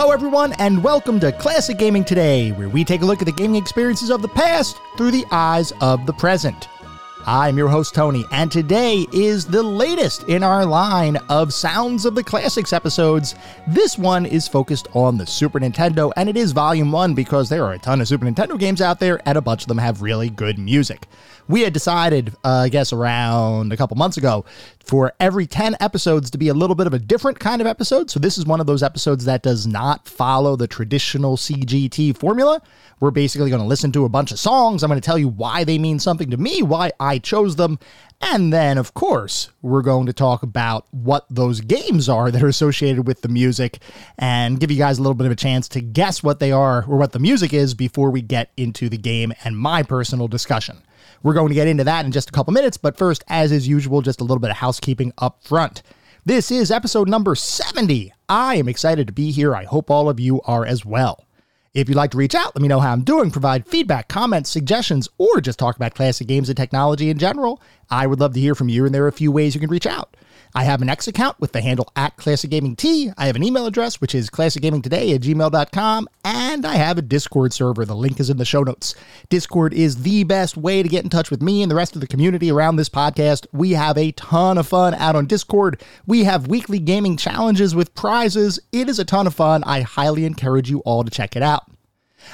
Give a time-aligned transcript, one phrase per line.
[0.00, 3.32] Hello, everyone, and welcome to Classic Gaming Today, where we take a look at the
[3.32, 6.68] gaming experiences of the past through the eyes of the present.
[7.30, 12.14] I'm your host, Tony, and today is the latest in our line of Sounds of
[12.14, 13.34] the Classics episodes.
[13.66, 17.66] This one is focused on the Super Nintendo, and it is Volume 1 because there
[17.66, 20.00] are a ton of Super Nintendo games out there, and a bunch of them have
[20.00, 21.06] really good music
[21.48, 24.44] we had decided, uh, I guess, around a couple months ago,
[24.84, 28.10] for every 10 episodes to be a little bit of a different kind of episode.
[28.10, 32.60] So, this is one of those episodes that does not follow the traditional CGT formula.
[33.00, 34.82] We're basically going to listen to a bunch of songs.
[34.82, 37.78] I'm going to tell you why they mean something to me, why I chose them.
[38.20, 42.48] And then, of course, we're going to talk about what those games are that are
[42.48, 43.78] associated with the music
[44.18, 46.84] and give you guys a little bit of a chance to guess what they are
[46.88, 50.82] or what the music is before we get into the game and my personal discussion.
[51.22, 53.68] We're going to get into that in just a couple minutes, but first, as is
[53.68, 55.82] usual, just a little bit of housekeeping up front.
[56.24, 58.12] This is episode number 70.
[58.28, 59.54] I am excited to be here.
[59.54, 61.27] I hope all of you are as well.
[61.78, 64.50] If you'd like to reach out, let me know how I'm doing, provide feedback, comments,
[64.50, 67.62] suggestions, or just talk about classic games and technology in general.
[67.88, 69.70] I would love to hear from you, and there are a few ways you can
[69.70, 70.16] reach out.
[70.58, 73.12] I have an X account with the handle at Classic Gaming T.
[73.16, 76.08] I have an email address, which is classicgamingtoday at gmail.com.
[76.24, 77.84] And I have a Discord server.
[77.84, 78.96] The link is in the show notes.
[79.28, 82.00] Discord is the best way to get in touch with me and the rest of
[82.00, 83.46] the community around this podcast.
[83.52, 85.80] We have a ton of fun out on Discord.
[86.08, 88.58] We have weekly gaming challenges with prizes.
[88.72, 89.62] It is a ton of fun.
[89.62, 91.70] I highly encourage you all to check it out.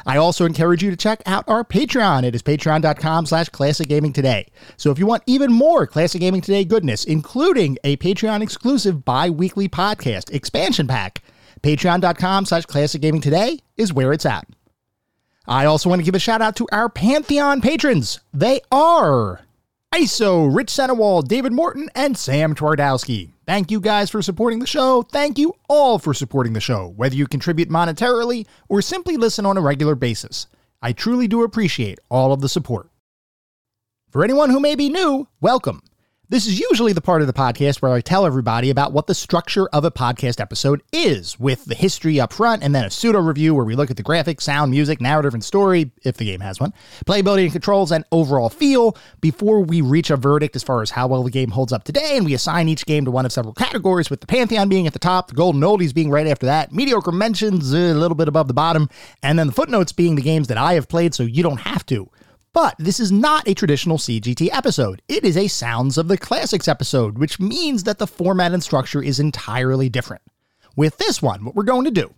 [0.06, 2.24] I also encourage you to check out our Patreon.
[2.24, 4.46] It is patreon.com slash classic gaming today.
[4.76, 9.68] So if you want even more classic gaming today goodness, including a Patreon exclusive bi-weekly
[9.68, 11.22] podcast expansion pack,
[11.62, 14.46] patreon.com slash classic gaming today is where it's at.
[15.46, 18.20] I also want to give a shout out to our Pantheon patrons.
[18.32, 19.42] They are
[19.94, 23.33] ISO, Rich Centerwall, David Morton, and Sam Twardowski.
[23.46, 25.02] Thank you guys for supporting the show.
[25.02, 29.58] Thank you all for supporting the show, whether you contribute monetarily or simply listen on
[29.58, 30.46] a regular basis.
[30.80, 32.88] I truly do appreciate all of the support.
[34.08, 35.82] For anyone who may be new, welcome.
[36.30, 39.14] This is usually the part of the podcast where I tell everybody about what the
[39.14, 43.18] structure of a podcast episode is, with the history up front and then a pseudo
[43.20, 46.40] review where we look at the graphics, sound, music, narrative, and story, if the game
[46.40, 46.72] has one,
[47.04, 51.06] playability and controls, and overall feel before we reach a verdict as far as how
[51.06, 52.16] well the game holds up today.
[52.16, 54.94] And we assign each game to one of several categories, with the Pantheon being at
[54.94, 58.28] the top, the Golden Oldies being right after that, mediocre mentions eh, a little bit
[58.28, 58.88] above the bottom,
[59.22, 61.84] and then the footnotes being the games that I have played so you don't have
[61.84, 62.08] to.
[62.54, 65.02] But this is not a traditional CGT episode.
[65.08, 69.02] It is a Sounds of the Classics episode, which means that the format and structure
[69.02, 70.22] is entirely different.
[70.76, 72.14] With this one, what we're going to do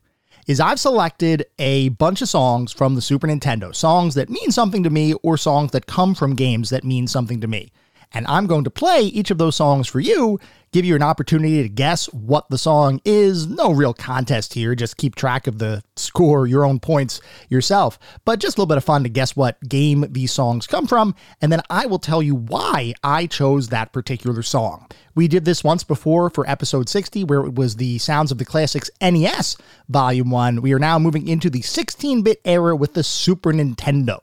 [0.46, 4.82] is I've selected a bunch of songs from the Super Nintendo, songs that mean something
[4.82, 7.72] to me or songs that come from games that mean something to me.
[8.12, 10.38] And I'm going to play each of those songs for you
[10.76, 13.46] give you an opportunity to guess what the song is.
[13.46, 17.18] No real contest here, just keep track of the score, your own points
[17.48, 17.98] yourself.
[18.26, 21.14] But just a little bit of fun to guess what game these songs come from,
[21.40, 24.86] and then I will tell you why I chose that particular song.
[25.14, 28.44] We did this once before for episode 60, where it was the Sounds of the
[28.44, 29.56] Classics NES
[29.88, 30.60] Volume 1.
[30.60, 34.18] We are now moving into the 16 bit era with the Super Nintendo.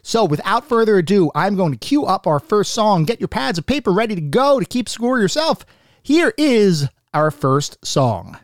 [0.00, 3.04] So, without further ado, I'm going to cue up our first song.
[3.04, 5.66] Get your pads of paper ready to go to keep score yourself.
[6.02, 8.38] Here is our first song.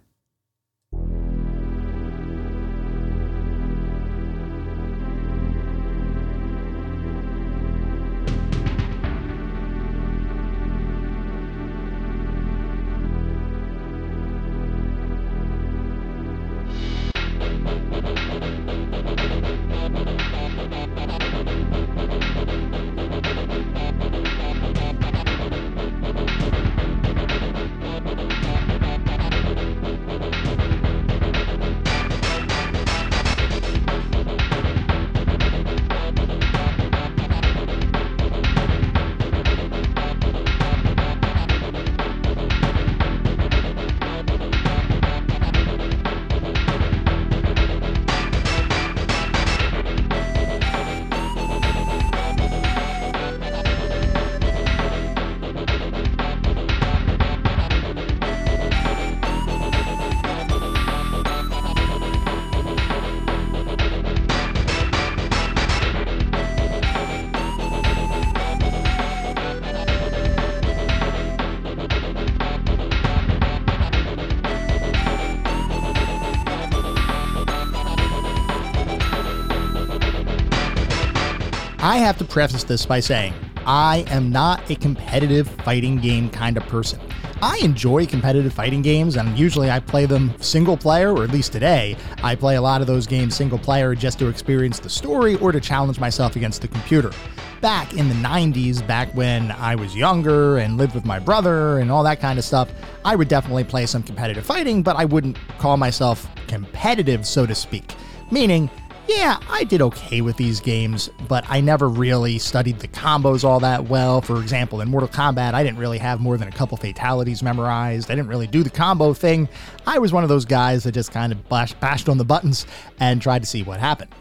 [81.85, 83.35] I have to preface this by saying
[83.67, 86.99] I am not a competitive fighting game kind of person.
[87.43, 91.53] I enjoy competitive fighting games, and usually I play them single player, or at least
[91.53, 95.37] today, I play a lot of those games single player just to experience the story
[95.37, 97.13] or to challenge myself against the computer.
[97.61, 101.93] Back in the 90s, back when I was younger and lived with my brother and
[101.93, 102.71] all that kind of stuff,
[103.05, 107.55] I would definitely play some competitive fighting, but I wouldn't call myself competitive, so to
[107.55, 107.95] speak.
[108.31, 108.71] Meaning,
[109.07, 113.61] yeah, I did okay with these games, but I never really studied the combos all
[113.61, 114.21] that well.
[114.21, 118.11] For example, in Mortal Kombat, I didn't really have more than a couple fatalities memorized.
[118.11, 119.49] I didn't really do the combo thing.
[119.87, 122.67] I was one of those guys that just kind of bashed on the buttons
[122.99, 124.15] and tried to see what happened.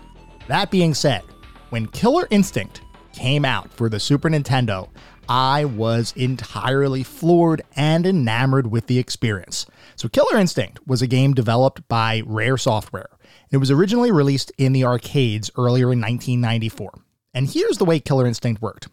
[0.47, 1.21] That being said,
[1.69, 2.81] when Killer Instinct
[3.13, 4.89] came out for the Super Nintendo,
[5.29, 9.65] I was entirely floored and enamored with the experience.
[9.95, 13.09] So, Killer Instinct was a game developed by Rare Software.
[13.53, 16.91] It was originally released in the arcades earlier in 1994.
[17.35, 18.87] And here's the way Killer Instinct worked.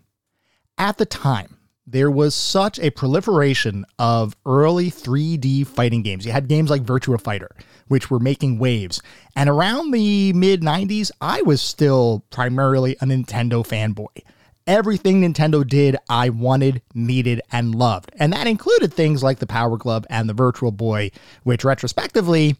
[0.76, 6.26] At the time, there was such a proliferation of early 3D fighting games.
[6.26, 7.56] You had games like Virtua Fighter,
[7.88, 9.00] which were making waves.
[9.34, 14.22] And around the mid 90s, I was still primarily a Nintendo fanboy.
[14.66, 18.12] Everything Nintendo did, I wanted, needed, and loved.
[18.18, 21.12] And that included things like the Power Glove and the Virtual Boy,
[21.44, 22.56] which retrospectively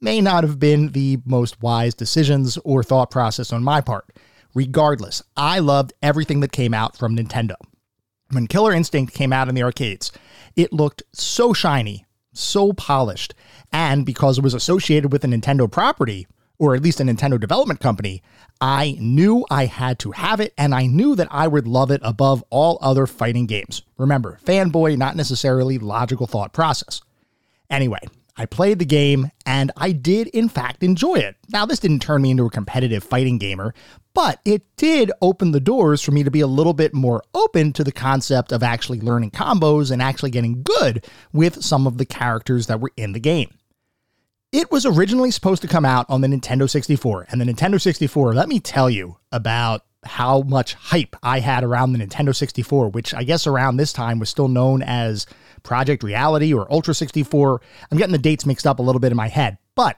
[0.00, 4.06] may not have been the most wise decisions or thought process on my part.
[4.54, 7.54] Regardless, I loved everything that came out from Nintendo.
[8.30, 10.12] When Killer Instinct came out in the arcades,
[10.56, 13.34] it looked so shiny, so polished,
[13.72, 16.26] and because it was associated with a Nintendo property,
[16.58, 18.22] or at least a Nintendo development company,
[18.60, 22.00] I knew I had to have it, and I knew that I would love it
[22.02, 23.82] above all other fighting games.
[23.96, 27.00] Remember, fanboy, not necessarily logical thought process.
[27.70, 28.00] Anyway,
[28.38, 31.36] I played the game and I did, in fact, enjoy it.
[31.52, 33.74] Now, this didn't turn me into a competitive fighting gamer,
[34.14, 37.72] but it did open the doors for me to be a little bit more open
[37.72, 42.06] to the concept of actually learning combos and actually getting good with some of the
[42.06, 43.52] characters that were in the game.
[44.52, 48.34] It was originally supposed to come out on the Nintendo 64, and the Nintendo 64,
[48.34, 53.14] let me tell you about how much hype I had around the Nintendo 64, which
[53.14, 55.26] I guess around this time was still known as
[55.62, 57.60] Project Reality or Ultra 64.
[57.90, 59.96] I'm getting the dates mixed up a little bit in my head, but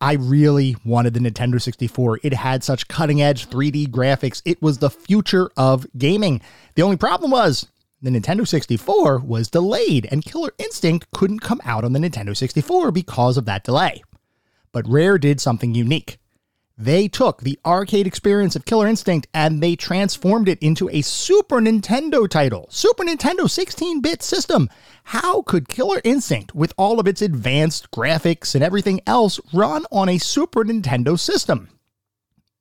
[0.00, 2.20] I really wanted the Nintendo 64.
[2.22, 4.42] It had such cutting edge 3D graphics.
[4.44, 6.42] It was the future of gaming.
[6.74, 7.66] The only problem was
[8.02, 12.92] the Nintendo 64 was delayed, and Killer Instinct couldn't come out on the Nintendo 64
[12.92, 14.02] because of that delay.
[14.70, 16.18] But Rare did something unique.
[16.78, 21.58] They took the arcade experience of Killer Instinct and they transformed it into a Super
[21.58, 22.66] Nintendo title.
[22.68, 24.68] Super Nintendo 16 bit system.
[25.04, 30.10] How could Killer Instinct, with all of its advanced graphics and everything else, run on
[30.10, 31.70] a Super Nintendo system?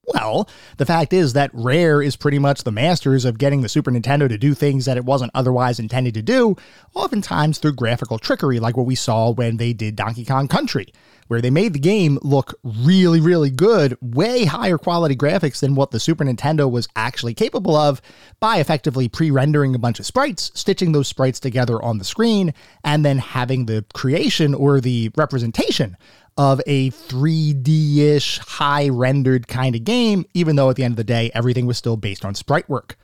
[0.05, 3.91] Well, the fact is that Rare is pretty much the masters of getting the Super
[3.91, 6.55] Nintendo to do things that it wasn't otherwise intended to do,
[6.93, 10.93] oftentimes through graphical trickery, like what we saw when they did Donkey Kong Country
[11.27, 15.91] where they made the game look really, really good, way higher quality graphics than what
[15.91, 18.01] the Super Nintendo was actually capable of
[18.39, 22.53] by effectively pre rendering a bunch of sprites, stitching those sprites together on the screen,
[22.83, 25.97] and then having the creation or the representation
[26.37, 30.97] of a 3D ish, high rendered kind of game, even though at the end of
[30.97, 32.97] the day, everything was still based on sprite work.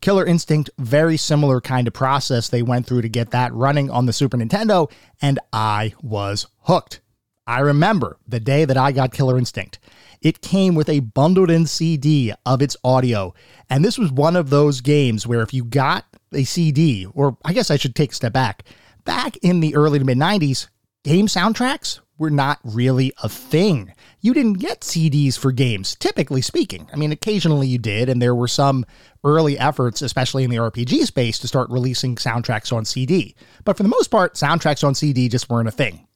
[0.00, 4.04] Killer Instinct, very similar kind of process they went through to get that running on
[4.04, 4.90] the Super Nintendo,
[5.22, 7.00] and I was hooked.
[7.46, 9.78] I remember the day that I got Killer Instinct.
[10.22, 13.34] It came with a bundled in CD of its audio.
[13.68, 17.52] And this was one of those games where if you got a CD, or I
[17.52, 18.64] guess I should take a step back,
[19.04, 20.68] back in the early to mid 90s,
[21.04, 23.92] game soundtracks were not really a thing.
[24.20, 26.88] You didn't get CDs for games, typically speaking.
[26.92, 28.86] I mean, occasionally you did, and there were some
[29.24, 33.34] early efforts, especially in the RPG space, to start releasing soundtracks on CD.
[33.64, 36.06] But for the most part, soundtracks on CD just weren't a thing.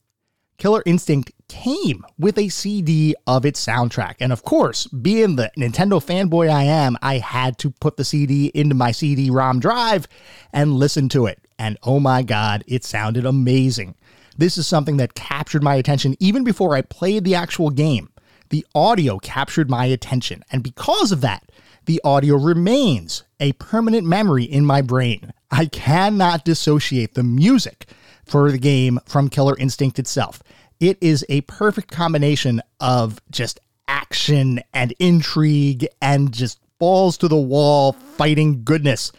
[0.59, 4.17] Killer Instinct came with a CD of its soundtrack.
[4.19, 8.51] And of course, being the Nintendo fanboy I am, I had to put the CD
[8.55, 10.09] into my CD ROM drive
[10.53, 11.39] and listen to it.
[11.61, 13.95] And oh my God, it sounded amazing.
[14.37, 18.11] This is something that captured my attention even before I played the actual game.
[18.49, 20.43] The audio captured my attention.
[20.51, 21.53] And because of that,
[21.85, 25.33] the audio remains a permanent memory in my brain.
[25.53, 27.87] I cannot dissociate the music
[28.29, 30.43] for the game from Killer Instinct itself.
[30.81, 33.59] It is a perfect combination of just
[33.89, 39.11] action and intrigue and just balls to the wall fighting goodness.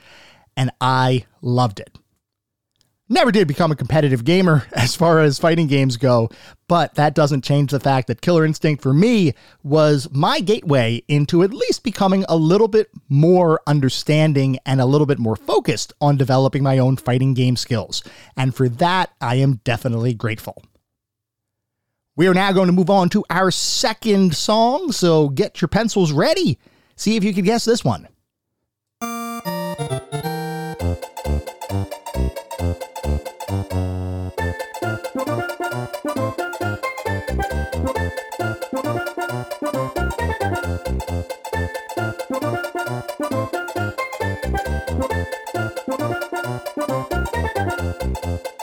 [0.56, 1.99] And I loved it.
[3.12, 6.30] Never did become a competitive gamer as far as fighting games go,
[6.68, 11.42] but that doesn't change the fact that Killer Instinct for me was my gateway into
[11.42, 16.18] at least becoming a little bit more understanding and a little bit more focused on
[16.18, 18.04] developing my own fighting game skills.
[18.38, 20.64] And for that, I am definitely grateful.
[22.16, 26.12] We are now going to move on to our second song, so get your pencils
[26.12, 26.60] ready.
[26.96, 28.08] See if you can guess this one.
[48.02, 48.59] What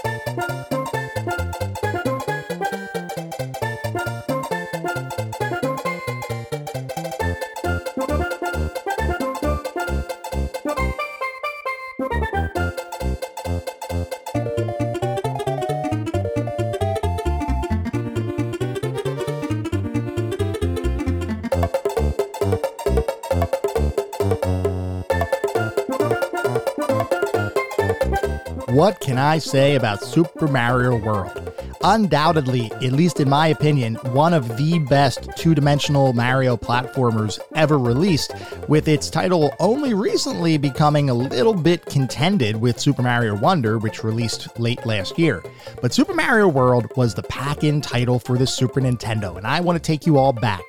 [29.17, 31.51] can I say about Super Mario World?
[31.83, 37.79] Undoubtedly, at least in my opinion, one of the best two dimensional Mario platformers ever
[37.79, 38.35] released,
[38.69, 44.05] with its title only recently becoming a little bit contended with Super Mario Wonder, which
[44.05, 45.43] released late last year.
[45.81, 49.61] But Super Mario World was the pack in title for the Super Nintendo, and I
[49.61, 50.61] want to take you all back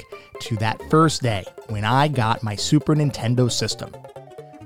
[0.44, 3.92] to that first day when I got my Super Nintendo system.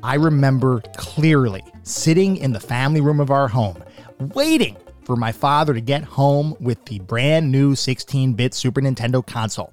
[0.03, 3.83] I remember clearly sitting in the family room of our home,
[4.19, 9.25] waiting for my father to get home with the brand new 16 bit Super Nintendo
[9.25, 9.71] console.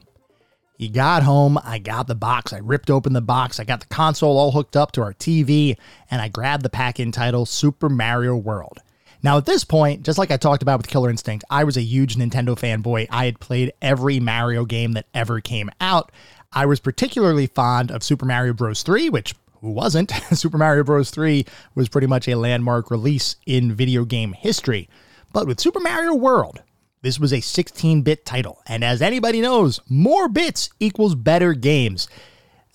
[0.77, 3.87] He got home, I got the box, I ripped open the box, I got the
[3.87, 5.77] console all hooked up to our TV,
[6.11, 8.79] and I grabbed the pack in title Super Mario World.
[9.23, 11.83] Now, at this point, just like I talked about with Killer Instinct, I was a
[11.83, 13.09] huge Nintendo fanboy.
[13.11, 16.13] I had played every Mario game that ever came out.
[16.53, 18.83] I was particularly fond of Super Mario Bros.
[18.83, 20.11] 3, which who wasn't?
[20.33, 21.11] Super Mario Bros.
[21.11, 24.89] 3 was pretty much a landmark release in video game history.
[25.33, 26.63] But with Super Mario World,
[27.03, 28.61] this was a 16 bit title.
[28.67, 32.09] And as anybody knows, more bits equals better games.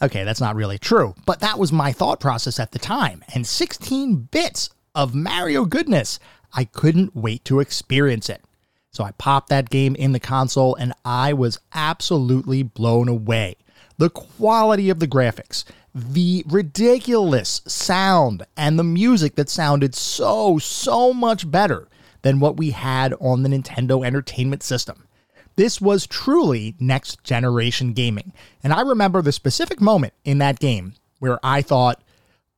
[0.01, 3.23] Okay, that's not really true, but that was my thought process at the time.
[3.33, 6.19] And 16 bits of Mario goodness,
[6.53, 8.43] I couldn't wait to experience it.
[8.91, 13.55] So I popped that game in the console and I was absolutely blown away.
[13.97, 15.63] The quality of the graphics,
[15.93, 21.87] the ridiculous sound, and the music that sounded so, so much better
[22.23, 25.07] than what we had on the Nintendo Entertainment System.
[25.55, 28.33] This was truly next generation gaming.
[28.63, 32.01] And I remember the specific moment in that game where I thought,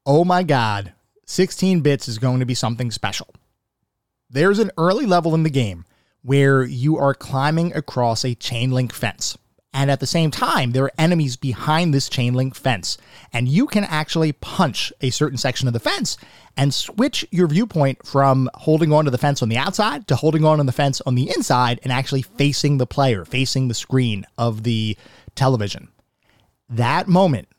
[0.05, 0.93] oh my God,
[1.25, 3.27] 16 bits is going to be something special.
[4.29, 5.85] There's an early level in the game
[6.21, 9.37] where you are climbing across a chain link fence.
[9.75, 12.97] And at the same time, there are enemies behind this chain link fence.
[13.33, 16.17] And you can actually punch a certain section of the fence
[16.55, 20.59] and switch your viewpoint from holding onto the fence on the outside to holding on
[20.59, 24.63] to the fence on the inside and actually facing the player, facing the screen of
[24.63, 24.95] the
[25.35, 25.89] television.
[26.69, 27.49] That moment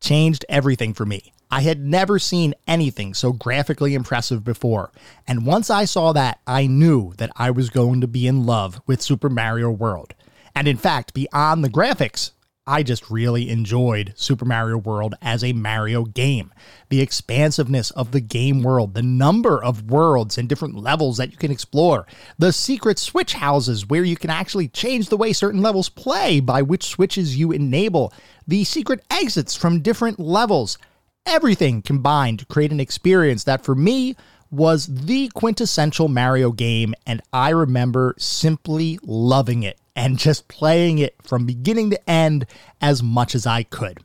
[0.00, 1.32] changed everything for me.
[1.52, 4.90] I had never seen anything so graphically impressive before.
[5.24, 8.80] And once I saw that, I knew that I was going to be in love
[8.88, 10.14] with Super Mario World.
[10.54, 12.32] And in fact, beyond the graphics,
[12.66, 16.52] I just really enjoyed Super Mario World as a Mario game.
[16.88, 21.36] The expansiveness of the game world, the number of worlds and different levels that you
[21.36, 22.06] can explore,
[22.38, 26.62] the secret switch houses where you can actually change the way certain levels play by
[26.62, 28.12] which switches you enable,
[28.46, 30.78] the secret exits from different levels.
[31.26, 34.14] Everything combined to create an experience that for me
[34.50, 41.14] was the quintessential Mario game, and I remember simply loving it and just playing it
[41.22, 42.46] from beginning to end
[42.80, 43.98] as much as I could.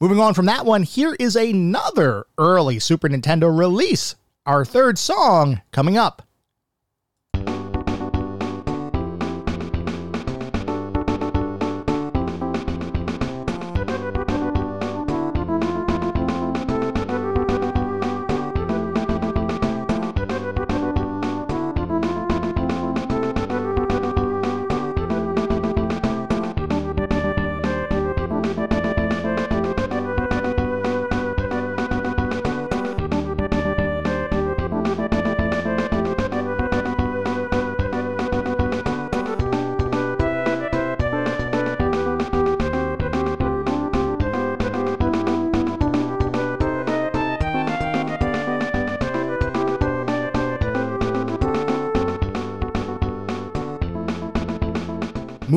[0.00, 4.14] Moving on from that one, here is another early Super Nintendo release.
[4.46, 6.22] Our third song coming up.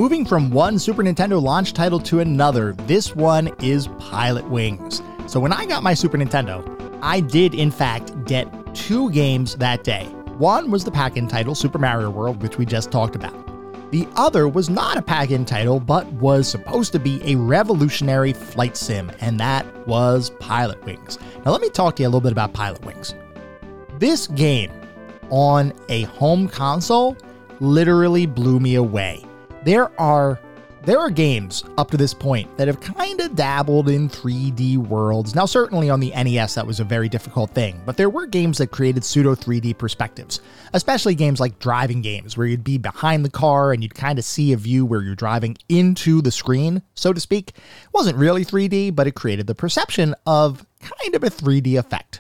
[0.03, 5.01] Moving from one Super Nintendo launch title to another, this one is Pilot Wings.
[5.27, 6.61] So when I got my Super Nintendo,
[7.01, 8.45] I did in fact get
[8.75, 10.03] two games that day.
[10.37, 13.33] One was the pack in title Super Mario World, which we just talked about.
[13.91, 18.33] The other was not a pack in title, but was supposed to be a revolutionary
[18.33, 21.17] flight sim, and that was Pilot Wings.
[21.45, 23.15] Now, let me talk to you a little bit about Pilot Wings.
[23.99, 24.69] This game
[25.29, 27.15] on a home console
[27.61, 29.23] literally blew me away.
[29.63, 30.39] There are
[30.85, 35.33] there are games up to this point that have kind of dabbled in 3D worlds.
[35.33, 38.57] Now, certainly on the NES, that was a very difficult thing, but there were games
[38.57, 40.41] that created pseudo 3D perspectives,
[40.73, 44.25] especially games like driving games, where you'd be behind the car and you'd kind of
[44.25, 47.51] see a view where you're driving into the screen, so to speak.
[47.51, 52.19] It wasn't really 3D, but it created the perception of kind of a 3D effect.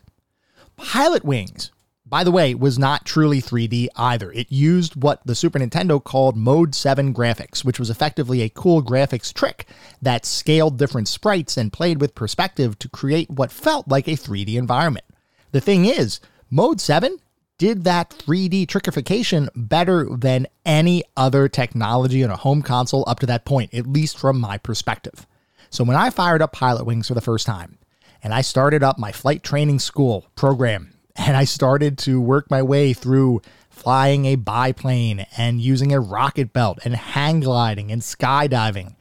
[0.77, 1.72] Pilot Wings
[2.13, 4.31] by the way, was not truly 3D either.
[4.33, 8.83] It used what the Super Nintendo called Mode 7 graphics, which was effectively a cool
[8.83, 9.65] graphics trick
[9.99, 14.57] that scaled different sprites and played with perspective to create what felt like a 3D
[14.57, 15.05] environment.
[15.53, 16.19] The thing is,
[16.51, 17.17] Mode 7
[17.57, 23.25] did that 3D trickification better than any other technology on a home console up to
[23.25, 25.25] that point, at least from my perspective.
[25.71, 27.79] So when I fired up Pilot Wings for the first time,
[28.21, 32.61] and I started up my flight training school program and I started to work my
[32.61, 38.95] way through flying a biplane and using a rocket belt and hang gliding and skydiving.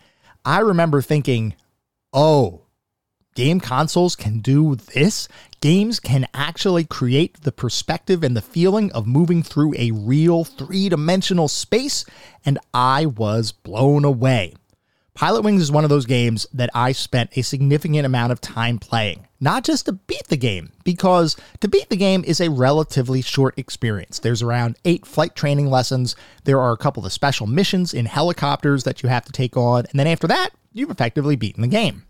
[0.44, 1.55] I remember thinking,
[2.12, 2.62] oh,
[3.35, 5.29] game consoles can do this?
[5.61, 10.88] Games can actually create the perspective and the feeling of moving through a real three
[10.88, 12.05] dimensional space,
[12.44, 14.55] and I was blown away.
[15.14, 18.79] Pilot Wings is one of those games that I spent a significant amount of time
[18.79, 23.20] playing, not just to beat the game, because to beat the game is a relatively
[23.20, 24.18] short experience.
[24.18, 28.85] There's around eight flight training lessons, there are a couple of special missions in helicopters
[28.85, 32.05] that you have to take on, and then after that, you've effectively beaten the game.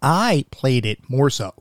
[0.00, 1.52] I played it more so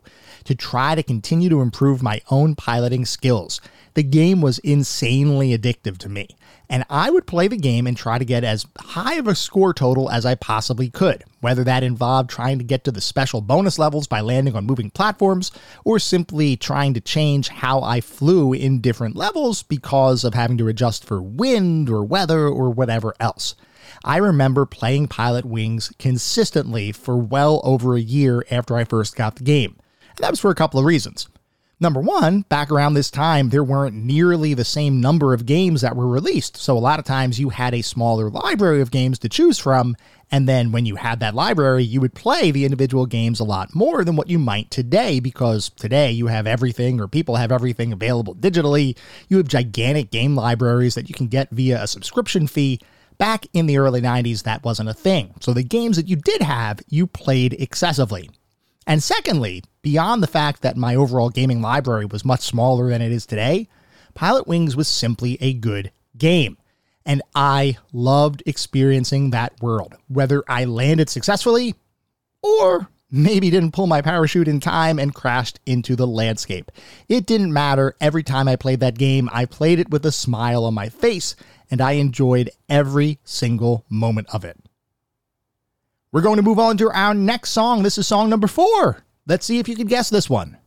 [0.46, 3.62] to try to continue to improve my own piloting skills.
[3.94, 6.30] The game was insanely addictive to me
[6.74, 9.76] and I would play the game and try to get as high of a score
[9.76, 13.78] total as I possibly could, whether that involved trying to get to the special bonus
[13.78, 15.52] levels by landing on moving platforms,
[15.86, 20.68] or simply trying to change how I flew in different levels because of having to
[20.68, 23.56] adjust for wind or weather or whatever else.
[24.04, 29.36] I remember playing Pilot Wings consistently for well over a year after I first got
[29.36, 29.76] the game.
[30.16, 31.28] And that was for a couple of reasons.
[31.84, 35.98] Number one, back around this time, there weren't nearly the same number of games that
[35.98, 36.56] were released.
[36.56, 39.98] So a lot of times you had a smaller library of games to choose from.
[40.32, 43.76] And then when you had that library, you would play the individual games a lot
[43.76, 47.92] more than what you might today because today you have everything or people have everything
[47.92, 48.96] available digitally.
[49.28, 52.80] You have gigantic game libraries that you can get via a subscription fee.
[53.18, 55.34] Back in the early 90s, that wasn't a thing.
[55.42, 58.30] So the games that you did have, you played excessively.
[58.86, 63.12] And secondly, beyond the fact that my overall gaming library was much smaller than it
[63.12, 63.68] is today,
[64.14, 66.58] Pilot Wings was simply a good game.
[67.06, 71.76] And I loved experiencing that world, whether I landed successfully
[72.42, 76.72] or maybe didn't pull my parachute in time and crashed into the landscape.
[77.08, 77.96] It didn't matter.
[78.02, 81.36] Every time I played that game, I played it with a smile on my face,
[81.70, 84.58] and I enjoyed every single moment of it.
[86.14, 87.82] We're going to move on to our next song.
[87.82, 89.04] This is song number four.
[89.26, 90.60] Let's see if you can guess this one.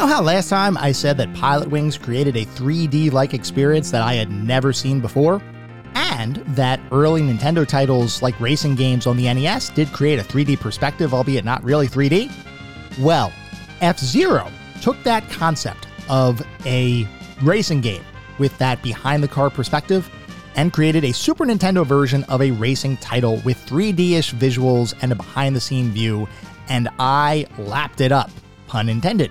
[0.00, 4.00] Know how last time I said that Pilot Wings created a 3D like experience that
[4.00, 5.42] I had never seen before?
[5.94, 10.58] And that early Nintendo titles like racing games on the NES did create a 3D
[10.58, 12.32] perspective, albeit not really 3D?
[12.98, 13.30] Well,
[13.82, 17.06] F Zero took that concept of a
[17.42, 18.04] racing game
[18.38, 20.08] with that behind the car perspective
[20.56, 25.12] and created a Super Nintendo version of a racing title with 3D ish visuals and
[25.12, 26.26] a behind the scene view,
[26.70, 28.30] and I lapped it up,
[28.66, 29.30] pun intended.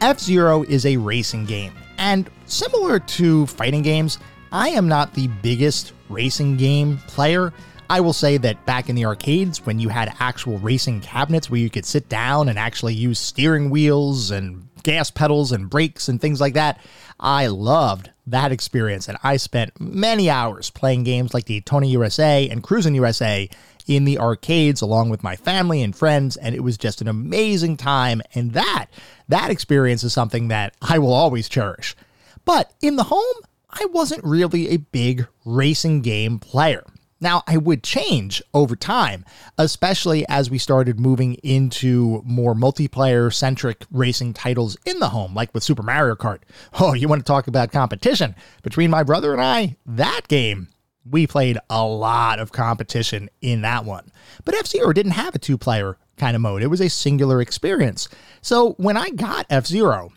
[0.00, 4.18] F Zero is a racing game, and similar to fighting games,
[4.50, 7.52] I am not the biggest racing game player.
[7.90, 11.60] I will say that back in the arcades, when you had actual racing cabinets where
[11.60, 16.18] you could sit down and actually use steering wheels and gas pedals and brakes and
[16.20, 16.80] things like that,
[17.18, 19.08] I loved that experience.
[19.08, 23.50] And I spent many hours playing games like Daytona USA and Cruis'n USA
[23.90, 26.36] in the arcades along with my family and friends.
[26.36, 28.22] And it was just an amazing time.
[28.36, 28.86] And that,
[29.28, 31.96] that experience is something that I will always cherish.
[32.44, 33.36] But in the home,
[33.68, 36.84] I wasn't really a big racing game player.
[37.20, 39.24] Now, I would change over time,
[39.58, 45.52] especially as we started moving into more multiplayer centric racing titles in the home, like
[45.52, 46.38] with Super Mario Kart.
[46.78, 48.36] Oh, you want to talk about competition?
[48.62, 50.68] Between my brother and I, that game,
[51.08, 54.10] we played a lot of competition in that one.
[54.44, 57.40] But F Zero didn't have a two player kind of mode, it was a singular
[57.40, 58.08] experience.
[58.42, 60.12] So when I got F Zero,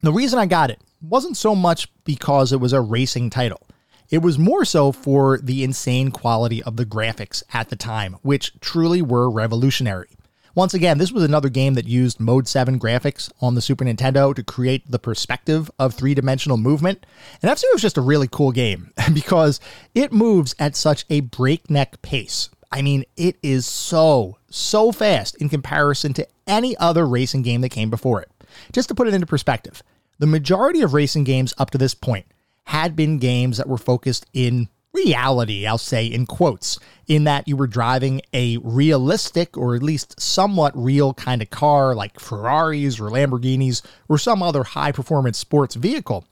[0.00, 3.66] the reason I got it wasn't so much because it was a racing title.
[4.10, 8.58] It was more so for the insane quality of the graphics at the time, which
[8.60, 10.10] truly were revolutionary.
[10.56, 14.32] Once again, this was another game that used Mode 7 graphics on the Super Nintendo
[14.32, 17.04] to create the perspective of three dimensional movement.
[17.42, 19.58] And F Zero is just a really cool game because
[19.96, 22.50] it moves at such a breakneck pace.
[22.70, 27.70] I mean, it is so, so fast in comparison to any other racing game that
[27.70, 28.30] came before it.
[28.72, 29.82] Just to put it into perspective,
[30.20, 32.26] the majority of racing games up to this point
[32.64, 37.56] had been games that were focused in reality, I'll say in quotes, in that you
[37.56, 43.10] were driving a realistic or at least somewhat real kind of car like Ferraris or
[43.10, 46.24] Lamborghinis or some other high performance sports vehicle.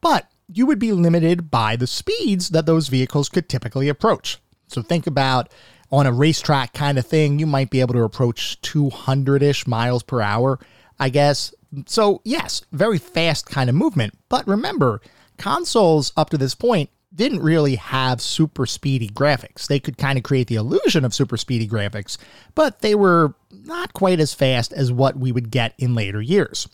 [0.00, 4.38] But you would be limited by the speeds that those vehicles could typically approach.
[4.68, 5.50] So think about
[5.90, 10.02] on a racetrack kind of thing, you might be able to approach 200 ish miles
[10.02, 10.58] per hour,
[10.98, 11.54] I guess.
[11.86, 14.14] So, yes, very fast kind of movement.
[14.28, 15.00] But remember,
[15.38, 19.66] consoles up to this point didn't really have super speedy graphics.
[19.66, 22.16] They could kind of create the illusion of super speedy graphics,
[22.54, 26.68] but they were not quite as fast as what we would get in later years.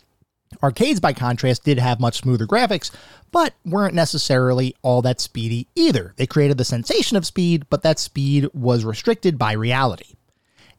[0.63, 2.89] Arcades, by contrast, did have much smoother graphics,
[3.31, 6.13] but weren't necessarily all that speedy either.
[6.17, 10.15] They created the sensation of speed, but that speed was restricted by reality.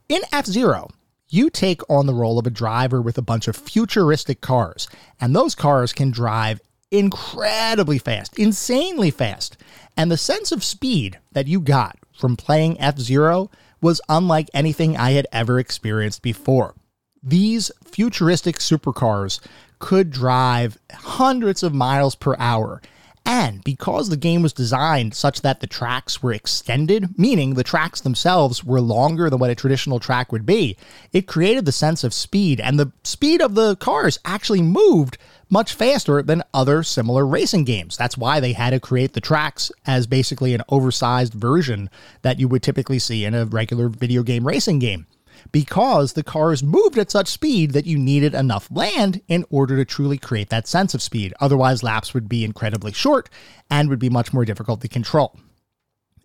[0.09, 0.89] In F Zero,
[1.29, 4.89] you take on the role of a driver with a bunch of futuristic cars,
[5.21, 9.57] and those cars can drive incredibly fast, insanely fast.
[9.97, 13.51] And the sense of speed that you got from playing F Zero
[13.81, 16.75] was unlike anything I had ever experienced before.
[17.23, 19.41] These futuristic supercars
[19.79, 22.81] could drive hundreds of miles per hour.
[23.27, 28.01] And because the game was designed such that the tracks were extended, meaning the tracks
[28.01, 30.77] themselves were longer than what a traditional track would be,
[31.13, 35.19] it created the sense of speed, and the speed of the cars actually moved
[35.51, 37.97] much faster than other similar racing games.
[37.97, 41.91] That's why they had to create the tracks as basically an oversized version
[42.23, 45.07] that you would typically see in a regular video game racing game.
[45.53, 49.85] Because the cars moved at such speed that you needed enough land in order to
[49.85, 51.33] truly create that sense of speed.
[51.41, 53.31] Otherwise, laps would be incredibly short
[53.71, 55.39] and would be much more difficult to control.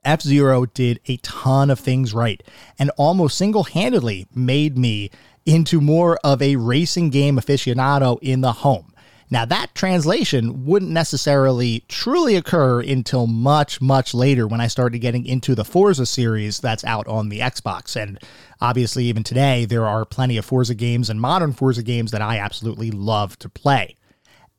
[0.03, 2.43] F Zero did a ton of things right
[2.77, 5.09] and almost single handedly made me
[5.45, 8.91] into more of a racing game aficionado in the home.
[9.29, 15.25] Now, that translation wouldn't necessarily truly occur until much, much later when I started getting
[15.25, 17.95] into the Forza series that's out on the Xbox.
[17.95, 18.19] And
[18.61, 22.37] obviously, even today, there are plenty of Forza games and modern Forza games that I
[22.37, 23.95] absolutely love to play.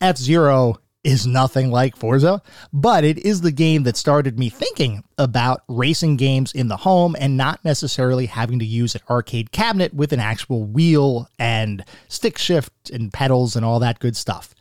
[0.00, 2.42] F Zero is nothing like Forza,
[2.72, 7.14] but it is the game that started me thinking about racing games in the home
[7.20, 12.36] and not necessarily having to use an arcade cabinet with an actual wheel and stick
[12.36, 14.52] shift and pedals and all that good stuff.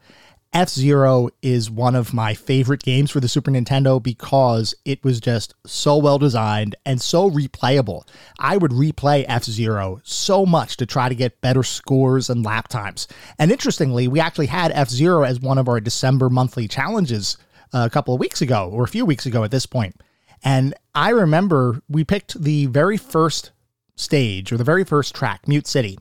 [0.56, 5.20] F Zero is one of my favorite games for the Super Nintendo because it was
[5.20, 8.08] just so well designed and so replayable.
[8.40, 12.70] I would replay F Zero so much to try to get better scores and lap
[12.70, 13.10] times.
[13.38, 17.38] And interestingly, we actually had F Zero as one of our December monthly challenges
[17.74, 20.00] uh, a couple of weeks ago, or a few weeks ago at this point.
[20.42, 23.52] And I remember we picked the very first
[23.98, 26.00] stage or the very first track, Mute City.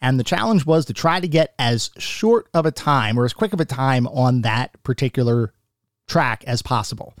[0.00, 3.32] And the challenge was to try to get as short of a time or as
[3.32, 5.52] quick of a time on that particular
[6.06, 7.14] track as possible.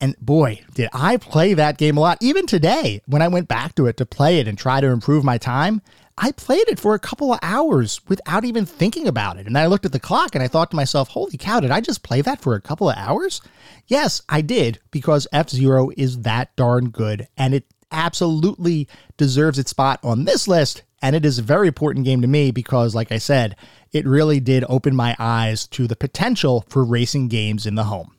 [0.00, 2.18] And boy, did I play that game a lot.
[2.22, 5.24] Even today, when I went back to it to play it and try to improve
[5.24, 5.82] my time,
[6.16, 9.46] I played it for a couple of hours without even thinking about it.
[9.46, 11.80] And I looked at the clock and I thought to myself, holy cow, did I
[11.80, 13.42] just play that for a couple of hours?
[13.88, 19.70] Yes, I did, because F Zero is that darn good and it absolutely deserves its
[19.70, 20.82] spot on this list.
[21.02, 23.56] And it is a very important game to me because, like I said,
[23.92, 28.14] it really did open my eyes to the potential for racing games in the home.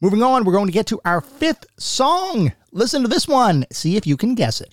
[0.00, 2.52] Moving on, we're going to get to our fifth song.
[2.72, 4.72] Listen to this one, see if you can guess it.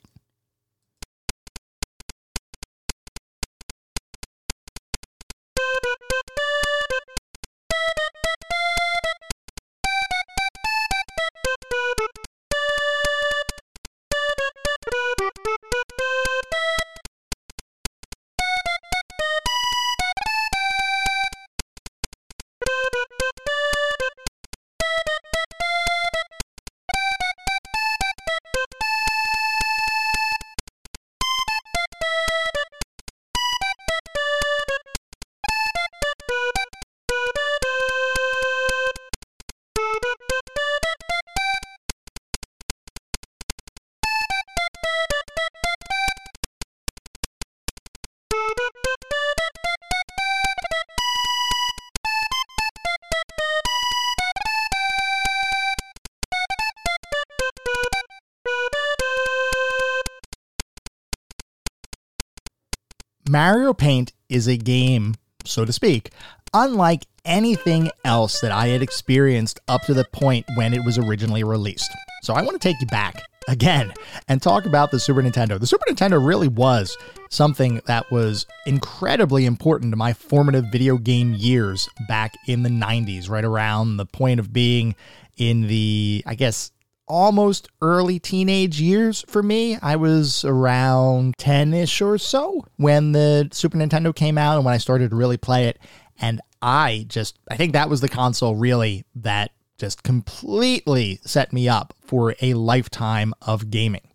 [63.32, 65.16] Mario Paint is a game,
[65.46, 66.10] so to speak,
[66.54, 71.46] unlike anything else that I had experienced up to the point when it was originally
[71.46, 71.90] released.
[72.24, 73.94] So I want to take you back again
[74.28, 75.58] and talk about the Super Nintendo.
[75.58, 76.98] The Super Nintendo really was
[77.30, 83.30] something that was incredibly important to my formative video game years back in the 90s,
[83.30, 84.94] right around the point of being
[85.38, 86.74] in the, I guess,
[87.12, 89.78] almost early teenage years for me.
[89.82, 94.74] I was around 10 ish or so when the Super Nintendo came out and when
[94.74, 95.78] I started to really play it.
[96.22, 101.68] And I just, I think that was the console really that just completely set me
[101.68, 104.08] up for a lifetime of gaming.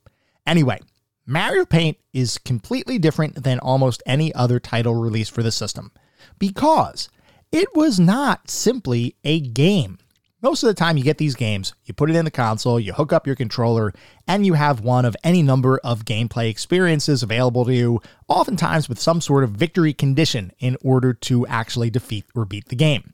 [0.46, 0.80] Anyway,
[1.26, 5.92] Mario Paint is completely different than almost any other title released for the system
[6.38, 7.10] because
[7.52, 9.98] it was not simply a game.
[10.46, 12.92] Most of the time, you get these games, you put it in the console, you
[12.92, 13.92] hook up your controller,
[14.28, 19.00] and you have one of any number of gameplay experiences available to you, oftentimes with
[19.00, 23.12] some sort of victory condition in order to actually defeat or beat the game.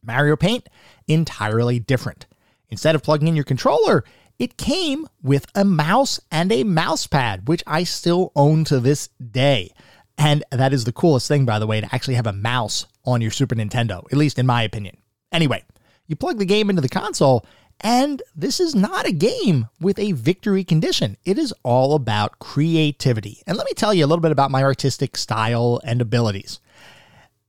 [0.00, 0.68] Mario Paint,
[1.08, 2.26] entirely different.
[2.68, 4.04] Instead of plugging in your controller,
[4.38, 9.08] it came with a mouse and a mouse pad, which I still own to this
[9.18, 9.72] day.
[10.16, 13.20] And that is the coolest thing, by the way, to actually have a mouse on
[13.20, 14.98] your Super Nintendo, at least in my opinion.
[15.32, 15.64] Anyway,
[16.10, 17.46] you plug the game into the console,
[17.80, 21.16] and this is not a game with a victory condition.
[21.24, 23.42] It is all about creativity.
[23.46, 26.58] And let me tell you a little bit about my artistic style and abilities.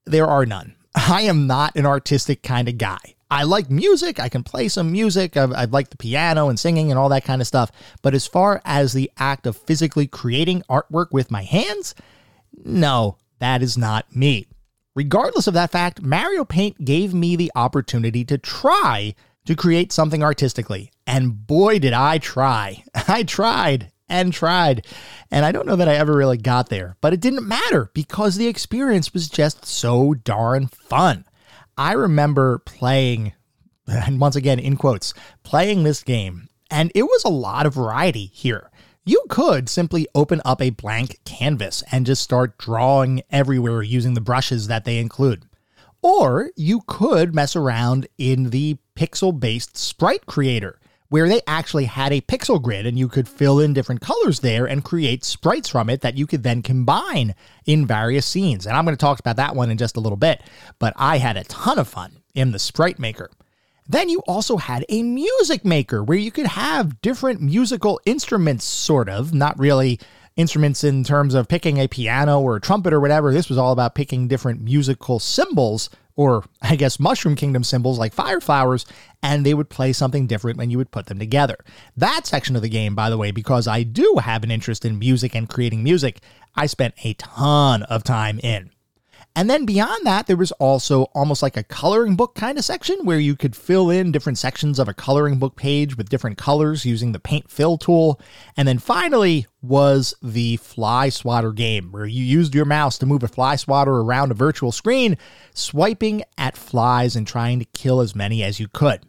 [0.06, 0.76] There are none.
[0.96, 3.00] I am not an artistic kind of guy.
[3.32, 4.20] I like music.
[4.20, 5.36] I can play some music.
[5.38, 7.72] I, I like the piano and singing and all that kind of stuff.
[8.04, 11.96] But as far as the act of physically creating artwork with my hands,
[12.64, 14.46] no, that is not me.
[14.96, 20.24] Regardless of that fact, Mario Paint gave me the opportunity to try to create something
[20.24, 20.92] artistically.
[21.08, 22.84] And boy, did I try.
[23.08, 24.86] I tried and tried.
[25.32, 28.36] And I don't know that I ever really got there, but it didn't matter because
[28.36, 31.26] the experience was just so darn fun.
[31.78, 33.34] I remember playing,
[33.88, 38.26] and once again, in quotes, playing this game, and it was a lot of variety
[38.26, 38.71] here.
[39.04, 44.22] You could simply open up a blank canvas and just start drawing everywhere using the
[44.22, 45.46] brushes that they include.
[46.04, 52.14] Or you could mess around in the pixel based sprite creator, where they actually had
[52.14, 55.90] a pixel grid and you could fill in different colors there and create sprites from
[55.90, 57.34] it that you could then combine
[57.66, 58.68] in various scenes.
[58.68, 60.44] And I'm going to talk about that one in just a little bit,
[60.78, 63.32] but I had a ton of fun in the sprite maker.
[63.92, 69.10] Then you also had a music maker where you could have different musical instruments, sort
[69.10, 70.00] of, not really
[70.38, 73.34] instruments in terms of picking a piano or a trumpet or whatever.
[73.34, 78.14] This was all about picking different musical symbols, or I guess Mushroom Kingdom symbols like
[78.14, 78.86] fire flowers,
[79.22, 81.58] and they would play something different when you would put them together.
[81.98, 85.00] That section of the game, by the way, because I do have an interest in
[85.00, 86.22] music and creating music,
[86.56, 88.72] I spent a ton of time in.
[89.34, 93.06] And then beyond that, there was also almost like a coloring book kind of section
[93.06, 96.86] where you could fill in different sections of a coloring book page with different colors
[96.86, 98.20] using the paint fill tool.
[98.58, 103.24] And then finally was the fly swatter game where you used your mouse to move
[103.24, 105.18] a fly swatter around a virtual screen,
[105.54, 109.02] swiping at flies and trying to kill as many as you could.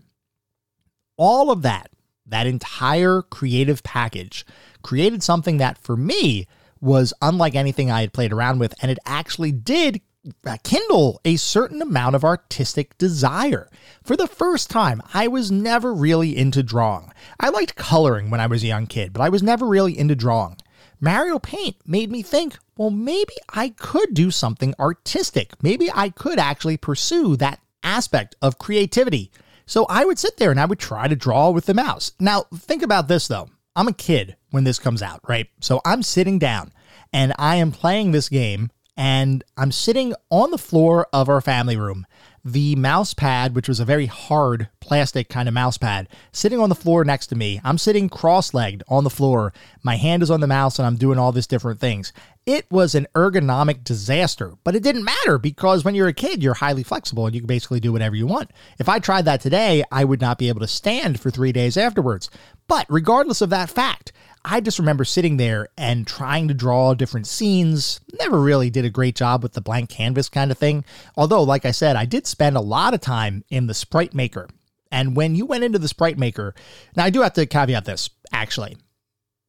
[1.16, 1.90] All of that,
[2.26, 4.46] that entire creative package,
[4.82, 6.46] created something that for me
[6.80, 10.00] was unlike anything I had played around with, and it actually did
[10.46, 13.68] Uh, kindle a certain amount of artistic desire.
[14.04, 17.12] For the first time, I was never really into drawing.
[17.40, 20.14] I liked coloring when I was a young kid, but I was never really into
[20.14, 20.58] drawing.
[21.00, 25.60] Mario Paint made me think, well, maybe I could do something artistic.
[25.60, 29.32] Maybe I could actually pursue that aspect of creativity.
[29.66, 32.12] So I would sit there and I would try to draw with the mouse.
[32.20, 33.48] Now, think about this though.
[33.74, 35.48] I'm a kid when this comes out, right?
[35.60, 36.72] So I'm sitting down
[37.12, 38.70] and I am playing this game
[39.02, 42.06] and I'm sitting on the floor of our family room.
[42.44, 46.68] The mouse pad, which was a very hard plastic kind of mouse pad, sitting on
[46.68, 47.60] the floor next to me.
[47.64, 49.52] I'm sitting cross legged on the floor.
[49.82, 52.12] My hand is on the mouse and I'm doing all these different things.
[52.46, 56.54] It was an ergonomic disaster, but it didn't matter because when you're a kid, you're
[56.54, 58.52] highly flexible and you can basically do whatever you want.
[58.78, 61.76] If I tried that today, I would not be able to stand for three days
[61.76, 62.30] afterwards.
[62.68, 64.12] But regardless of that fact,
[64.44, 68.00] I just remember sitting there and trying to draw different scenes.
[68.18, 70.84] Never really did a great job with the blank canvas kind of thing.
[71.16, 74.48] Although, like I said, I did spend a lot of time in the sprite maker.
[74.90, 76.54] And when you went into the sprite maker,
[76.96, 78.76] now I do have to caveat this, actually.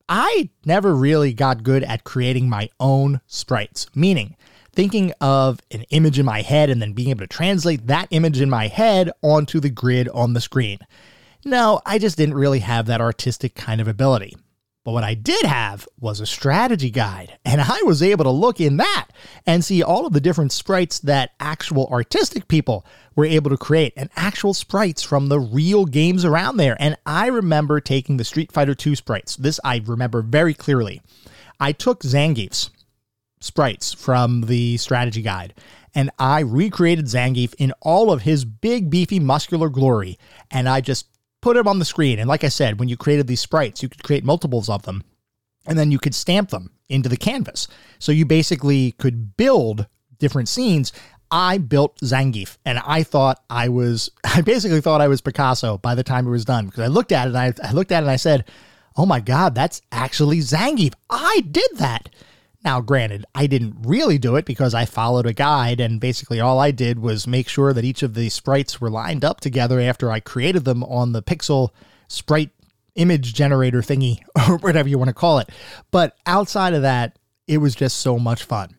[0.07, 4.35] I never really got good at creating my own sprites, meaning
[4.73, 8.41] thinking of an image in my head and then being able to translate that image
[8.41, 10.79] in my head onto the grid on the screen.
[11.45, 14.35] No, I just didn't really have that artistic kind of ability.
[14.83, 18.59] But what I did have was a strategy guide, and I was able to look
[18.59, 19.07] in that
[19.45, 23.93] and see all of the different sprites that actual artistic people were able to create,
[23.95, 26.75] and actual sprites from the real games around there.
[26.79, 29.37] And I remember taking the Street Fighter II sprites.
[29.37, 31.01] This I remember very clearly.
[31.61, 32.69] I took Zangief's
[33.39, 35.53] sprites from the strategy guide,
[35.95, 40.17] and I recreated Zangief in all of his big, beefy, muscular glory,
[40.51, 41.07] and I just
[41.43, 42.19] put them on the screen.
[42.19, 45.03] And like I said, when you created these sprites, you could create multiples of them
[45.67, 47.67] and then you could stamp them into the canvas.
[47.99, 49.85] So you basically could build
[50.19, 50.93] different scenes.
[51.29, 55.95] I built Zangief and I thought I was, I basically thought I was Picasso by
[55.95, 57.97] the time it was done because I looked at it and I, I looked at
[57.97, 58.45] it and I said,
[58.95, 60.93] oh my God, that's actually Zangief.
[61.09, 62.09] I did that.
[62.63, 66.59] Now, granted, I didn't really do it because I followed a guide, and basically all
[66.59, 70.09] I did was make sure that each of the sprites were lined up together after
[70.09, 71.69] I created them on the Pixel
[72.07, 72.51] sprite
[72.95, 75.49] image generator thingy, or whatever you want to call it.
[75.91, 78.75] But outside of that, it was just so much fun.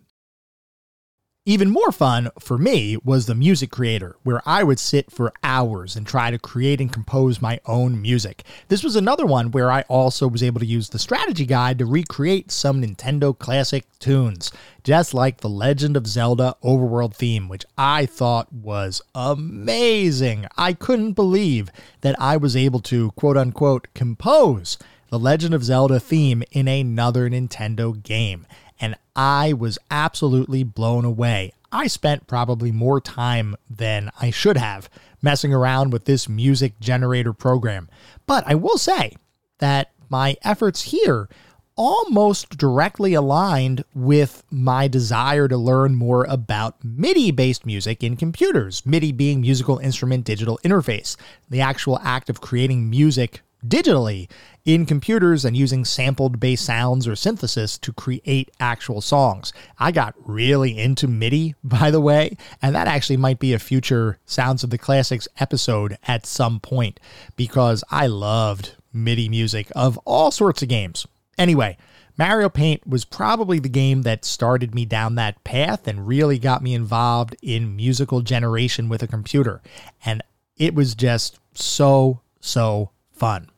[1.46, 5.94] Even more fun for me was the music creator, where I would sit for hours
[5.94, 8.44] and try to create and compose my own music.
[8.68, 11.84] This was another one where I also was able to use the strategy guide to
[11.84, 14.52] recreate some Nintendo classic tunes,
[14.84, 20.46] just like the Legend of Zelda overworld theme, which I thought was amazing.
[20.56, 21.68] I couldn't believe
[22.00, 24.78] that I was able to quote unquote compose
[25.10, 28.46] the Legend of Zelda theme in another Nintendo game
[28.80, 31.52] and I was absolutely blown away.
[31.70, 34.88] I spent probably more time than I should have
[35.22, 37.88] messing around with this music generator program.
[38.26, 39.16] But I will say
[39.58, 41.28] that my efforts here
[41.76, 48.86] almost directly aligned with my desire to learn more about MIDI based music in computers,
[48.86, 51.16] MIDI being musical instrument digital interface,
[51.50, 54.28] the actual act of creating music digitally
[54.64, 59.52] in computers and using sampled bass sounds or synthesis to create actual songs.
[59.78, 64.18] I got really into MIDI, by the way, and that actually might be a future
[64.24, 66.98] Sounds of the Classics episode at some point
[67.36, 71.06] because I loved MIDI music of all sorts of games.
[71.36, 71.76] Anyway,
[72.16, 76.62] Mario Paint was probably the game that started me down that path and really got
[76.62, 79.60] me involved in musical generation with a computer.
[80.04, 80.22] And
[80.56, 83.50] it was just so, so fun.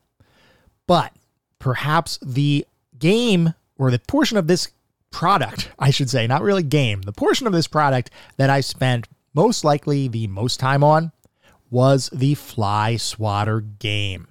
[0.87, 1.13] But
[1.59, 2.67] perhaps the
[2.99, 4.69] game or the portion of this
[5.11, 9.09] product, I should say, not really game, the portion of this product that I spent
[9.35, 11.13] most likely the most time on
[11.71, 14.29] was the Fly Swatter game.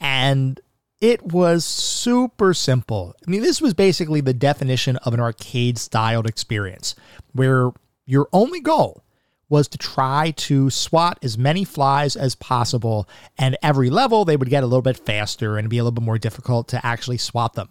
[0.00, 0.60] And
[1.00, 3.14] it was super simple.
[3.26, 6.94] I mean, this was basically the definition of an arcade styled experience
[7.32, 7.72] where
[8.06, 9.03] your only goal
[9.48, 13.08] was to try to swat as many flies as possible.
[13.38, 16.04] And every level, they would get a little bit faster and be a little bit
[16.04, 17.68] more difficult to actually swat them.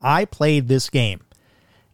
[0.00, 1.20] I played this game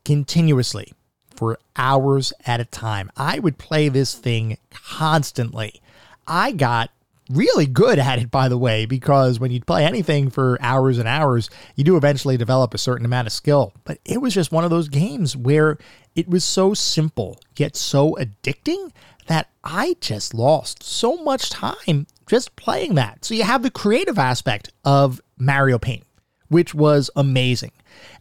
[0.04, 0.92] continuously
[1.34, 3.10] for hours at a time.
[3.16, 5.80] I would play this thing constantly.
[6.26, 6.90] I got
[7.30, 11.08] really good at it, by the way, because when you play anything for hours and
[11.08, 13.72] hours, you do eventually develop a certain amount of skill.
[13.84, 15.78] But it was just one of those games where
[16.14, 18.90] it was so simple, yet so addicting
[19.26, 23.24] that I just lost so much time just playing that.
[23.24, 26.04] So you have the creative aspect of Mario Paint,
[26.48, 27.72] which was amazing.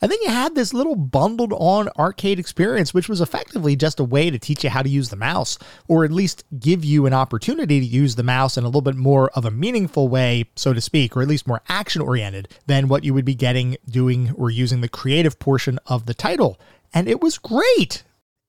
[0.01, 4.03] And then you had this little bundled on arcade experience, which was effectively just a
[4.03, 7.13] way to teach you how to use the mouse, or at least give you an
[7.13, 10.73] opportunity to use the mouse in a little bit more of a meaningful way, so
[10.73, 14.31] to speak, or at least more action oriented than what you would be getting doing
[14.37, 16.59] or using the creative portion of the title.
[16.93, 18.03] And it was great.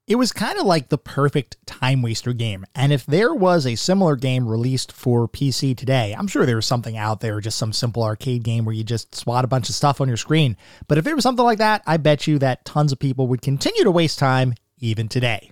[0.07, 2.67] It was kind of like the perfect time waster game.
[2.75, 6.67] And if there was a similar game released for PC today, I'm sure there was
[6.67, 9.75] something out there, just some simple arcade game where you just swat a bunch of
[9.75, 10.59] stuff on your screen.
[10.89, 13.41] But if there was something like that, I bet you that tons of people would
[13.41, 15.51] continue to waste time even today.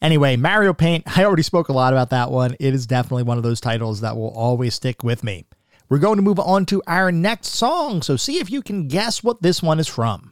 [0.00, 2.54] Anyway, Mario Paint, I already spoke a lot about that one.
[2.60, 5.46] It is definitely one of those titles that will always stick with me.
[5.88, 9.24] We're going to move on to our next song, so see if you can guess
[9.24, 10.31] what this one is from.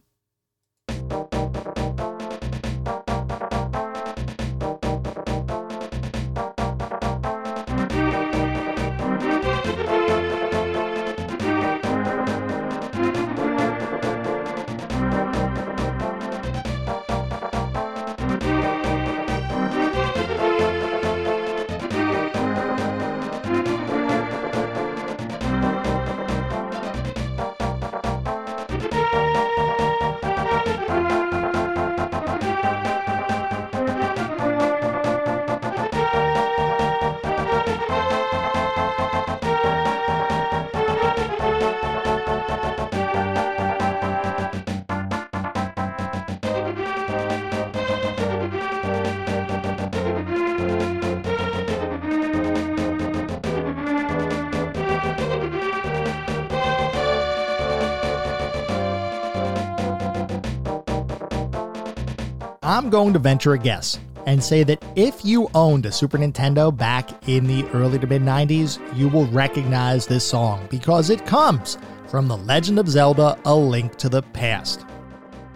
[62.71, 66.75] I'm going to venture a guess and say that if you owned a Super Nintendo
[66.75, 71.79] back in the early to mid 90s, you will recognize this song because it comes
[72.07, 74.87] from The Legend of Zelda A Link to the Past.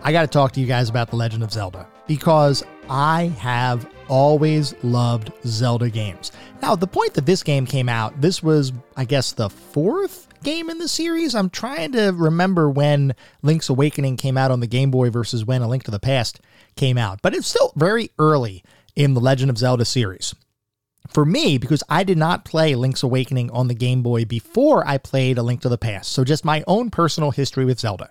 [0.02, 3.88] I got to talk to you guys about The Legend of Zelda because I have
[4.08, 6.32] always loved Zelda games.
[6.62, 10.70] Now, the point that this game came out, this was, I guess, the fourth game
[10.70, 11.34] in the series.
[11.34, 15.62] I'm trying to remember when Link's Awakening came out on the Game Boy versus when
[15.62, 16.40] A Link to the Past
[16.76, 18.62] came out, but it's still very early
[18.94, 20.34] in the Legend of Zelda series.
[21.08, 24.98] For me, because I did not play Link's Awakening on the Game Boy before I
[24.98, 28.10] played A Link to the Past, so just my own personal history with Zelda.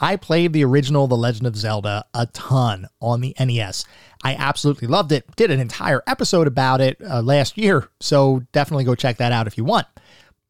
[0.00, 3.84] I played the original The Legend of Zelda a ton on the NES.
[4.24, 5.24] I absolutely loved it.
[5.36, 9.46] Did an entire episode about it uh, last year, so definitely go check that out
[9.46, 9.86] if you want.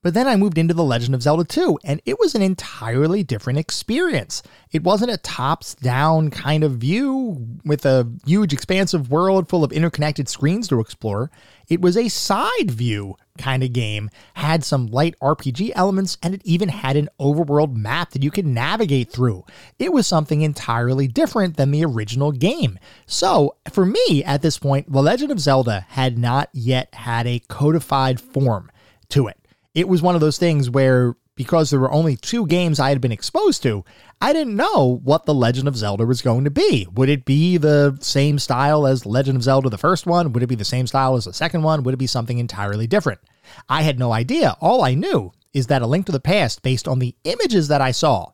[0.05, 3.23] But then I moved into The Legend of Zelda 2, and it was an entirely
[3.23, 4.43] different experience.
[4.71, 9.73] It wasn't a tops down kind of view with a huge, expansive world full of
[9.73, 11.31] interconnected screens to explore.
[11.69, 16.43] It was a side view kind of game, had some light RPG elements, and it
[16.45, 19.47] even had an overworld map that you could navigate through.
[19.79, 22.79] It was something entirely different than the original game.
[23.07, 27.41] So, for me, at this point, The Legend of Zelda had not yet had a
[27.49, 28.71] codified form
[29.09, 29.39] to it
[29.75, 33.01] it was one of those things where because there were only two games I had
[33.01, 33.85] been exposed to,
[34.21, 36.87] I didn't know what The Legend of Zelda was going to be.
[36.95, 40.33] Would it be the same style as Legend of Zelda, the first one?
[40.33, 41.83] Would it be the same style as the second one?
[41.83, 43.21] Would it be something entirely different?
[43.69, 44.57] I had no idea.
[44.61, 47.81] All I knew is that A Link to the Past, based on the images that
[47.81, 48.31] I saw,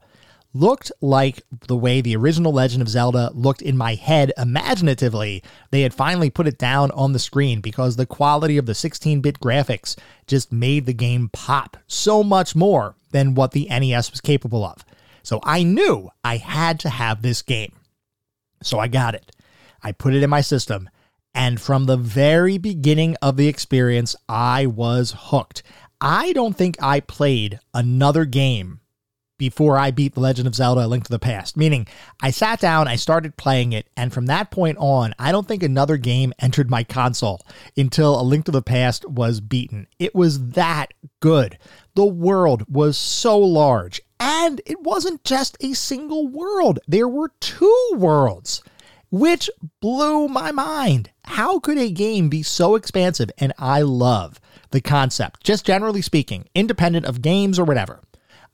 [0.52, 5.42] looked like the way the original Legend of Zelda looked in my head imaginatively.
[5.70, 9.20] They had finally put it down on the screen because the quality of the 16
[9.20, 9.96] bit graphics
[10.26, 14.84] just made the game pop so much more than what the NES was capable of.
[15.22, 17.72] So I knew I had to have this game.
[18.62, 19.32] So I got it.
[19.82, 20.90] I put it in my system.
[21.34, 25.62] And from the very beginning of the experience, I was hooked.
[26.00, 28.80] I don't think I played another game
[29.40, 31.56] before I beat The Legend of Zelda A Link to the Past.
[31.56, 31.88] Meaning,
[32.22, 35.62] I sat down, I started playing it, and from that point on, I don't think
[35.62, 37.40] another game entered my console
[37.74, 39.86] until A Link to the Past was beaten.
[39.98, 41.56] It was that good.
[41.94, 47.90] The world was so large, and it wasn't just a single world, there were two
[47.94, 48.62] worlds.
[49.10, 49.48] Which
[49.80, 51.10] blew my mind.
[51.24, 53.30] How could a game be so expansive?
[53.38, 54.38] And I love
[54.70, 58.02] the concept, just generally speaking, independent of games or whatever.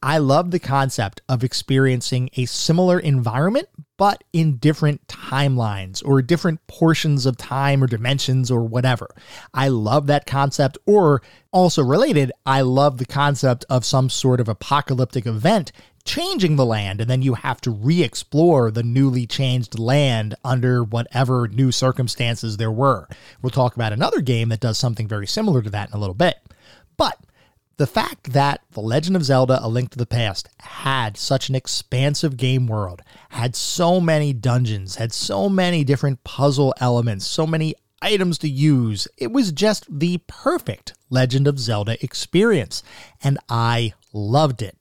[0.06, 6.64] I love the concept of experiencing a similar environment, but in different timelines or different
[6.68, 9.08] portions of time or dimensions or whatever.
[9.52, 10.78] I love that concept.
[10.86, 15.72] Or also related, I love the concept of some sort of apocalyptic event
[16.04, 20.84] changing the land, and then you have to re explore the newly changed land under
[20.84, 23.08] whatever new circumstances there were.
[23.42, 26.14] We'll talk about another game that does something very similar to that in a little
[26.14, 26.36] bit.
[26.96, 27.18] But
[27.78, 31.54] The fact that The Legend of Zelda A Link to the Past had such an
[31.54, 37.74] expansive game world, had so many dungeons, had so many different puzzle elements, so many
[38.00, 42.82] items to use, it was just the perfect Legend of Zelda experience,
[43.22, 44.76] and I loved it.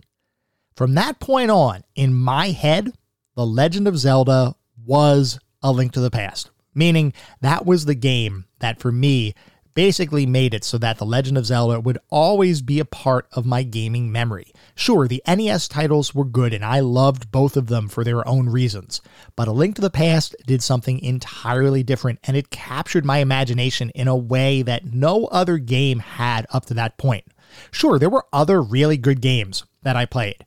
[0.75, 2.93] From that point on, in my head,
[3.35, 8.45] The Legend of Zelda was A Link to the Past, meaning that was the game
[8.59, 9.33] that for me
[9.75, 13.45] basically made it so that The Legend of Zelda would always be a part of
[13.45, 14.51] my gaming memory.
[14.73, 18.49] Sure, the NES titles were good and I loved both of them for their own
[18.49, 19.01] reasons,
[19.35, 23.91] but A Link to the Past did something entirely different and it captured my imagination
[23.91, 27.25] in a way that no other game had up to that point.
[27.69, 30.43] Sure, there were other really good games that I played.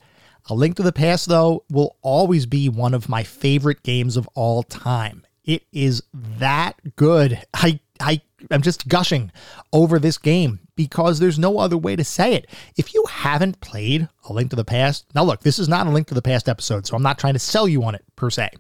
[0.51, 4.27] A Link to the Past, though, will always be one of my favorite games of
[4.35, 5.27] all time.
[5.45, 7.45] It is that good.
[7.55, 9.31] I I am just gushing
[9.73, 12.47] over this game because there's no other way to say it.
[12.77, 15.91] If you haven't played A Link to the Past, now look, this is not a
[15.91, 18.31] Link to the Past episode, so I'm not trying to sell you on it per
[18.31, 18.51] se.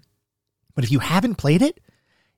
[0.74, 1.80] But if you haven't played it,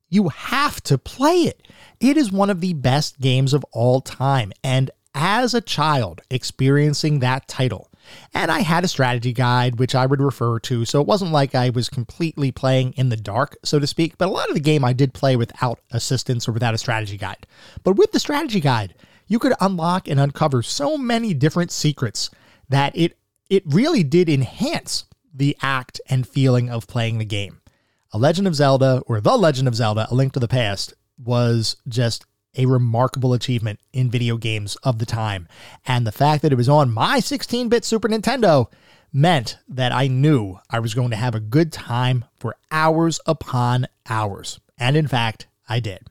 [0.08, 1.68] you have to play it.
[2.00, 4.52] It is one of the best games of all time.
[4.64, 7.89] And as a child experiencing that title,
[8.34, 10.84] and I had a strategy guide, which I would refer to.
[10.84, 14.18] So it wasn't like I was completely playing in the dark, so to speak.
[14.18, 17.16] But a lot of the game I did play without assistance or without a strategy
[17.16, 17.46] guide.
[17.82, 18.94] But with the strategy guide,
[19.26, 22.30] you could unlock and uncover so many different secrets
[22.68, 23.16] that it
[23.48, 25.04] it really did enhance
[25.34, 27.60] the act and feeling of playing the game.
[28.12, 31.76] A Legend of Zelda or The Legend of Zelda: A Link to the Past was
[31.88, 32.24] just
[32.56, 35.48] a remarkable achievement in video games of the time.
[35.86, 38.66] And the fact that it was on my 16 bit Super Nintendo
[39.12, 43.86] meant that I knew I was going to have a good time for hours upon
[44.08, 44.60] hours.
[44.78, 46.06] And in fact, I did.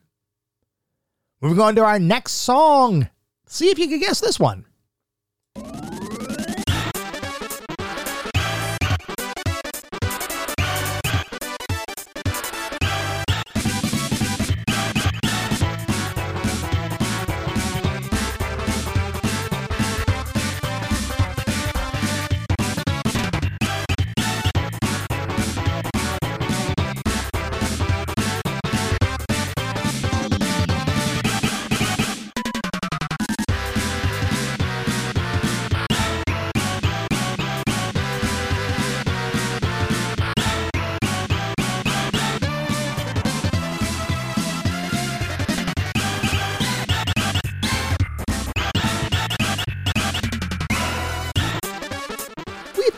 [1.40, 3.08] Moving on to our next song.
[3.46, 4.66] See if you can guess this one.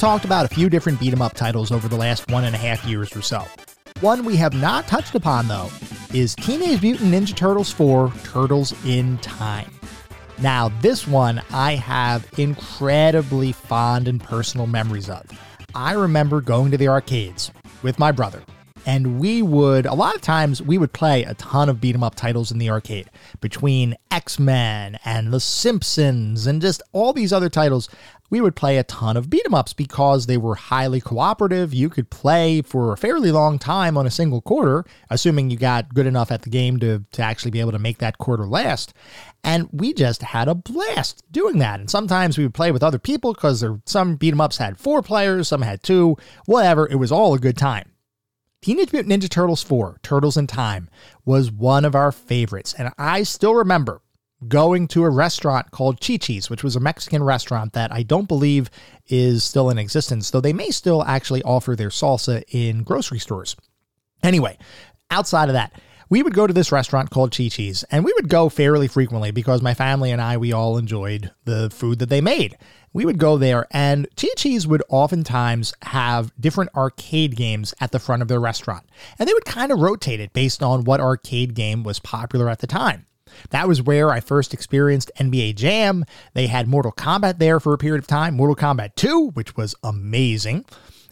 [0.02, 2.58] Talked about a few different beat 'em up titles over the last one and a
[2.58, 3.44] half years or so.
[4.00, 5.70] One we have not touched upon, though,
[6.12, 9.70] is Teenage Mutant Ninja Turtles 4 Turtles in Time.
[10.38, 15.22] Now, this one I have incredibly fond and personal memories of.
[15.72, 17.52] I remember going to the arcades
[17.84, 18.42] with my brother,
[18.84, 22.02] and we would, a lot of times, we would play a ton of beat 'em
[22.02, 23.08] up titles in the arcade
[23.40, 27.88] between X Men and The Simpsons and just all these other titles
[28.32, 31.74] we would play a ton of beat 'em ups because they were highly cooperative.
[31.74, 35.92] You could play for a fairly long time on a single quarter, assuming you got
[35.92, 38.94] good enough at the game to, to actually be able to make that quarter last.
[39.44, 41.78] And we just had a blast doing that.
[41.78, 45.02] And sometimes we would play with other people because some beat 'em ups had four
[45.02, 46.16] players, some had two,
[46.46, 46.88] whatever.
[46.88, 47.90] It was all a good time.
[48.62, 50.88] Teenage Mutant Ninja Turtles 4, Turtles in Time,
[51.26, 52.72] was one of our favorites.
[52.78, 54.00] And I still remember
[54.48, 58.28] going to a restaurant called Chi Chi's, which was a Mexican restaurant that I don't
[58.28, 58.70] believe
[59.08, 63.56] is still in existence, though they may still actually offer their salsa in grocery stores.
[64.22, 64.58] Anyway,
[65.10, 65.72] outside of that,
[66.12, 69.30] we would go to this restaurant called Chi Chi's, and we would go fairly frequently
[69.30, 72.58] because my family and I, we all enjoyed the food that they made.
[72.92, 77.98] We would go there, and Chi Chi's would oftentimes have different arcade games at the
[77.98, 78.84] front of their restaurant.
[79.18, 82.58] And they would kind of rotate it based on what arcade game was popular at
[82.58, 83.06] the time.
[83.50, 86.04] That was where I first experienced NBA Jam.
[86.34, 89.74] They had Mortal Kombat there for a period of time, Mortal Kombat 2, which was
[89.82, 90.64] amazing.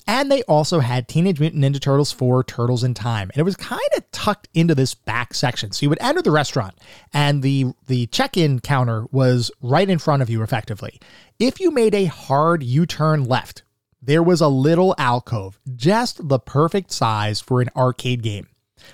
[0.06, 3.30] And they also had Teenage Mutant Ninja Turtles 4 Turtles in Time.
[3.32, 5.70] And it was kind of tucked into this back section.
[5.70, 6.74] So you would enter the restaurant
[7.12, 11.00] and the the check-in counter was right in front of you effectively.
[11.38, 13.62] If you made a hard U-turn left,
[14.02, 18.48] there was a little alcove, just the perfect size for an arcade game.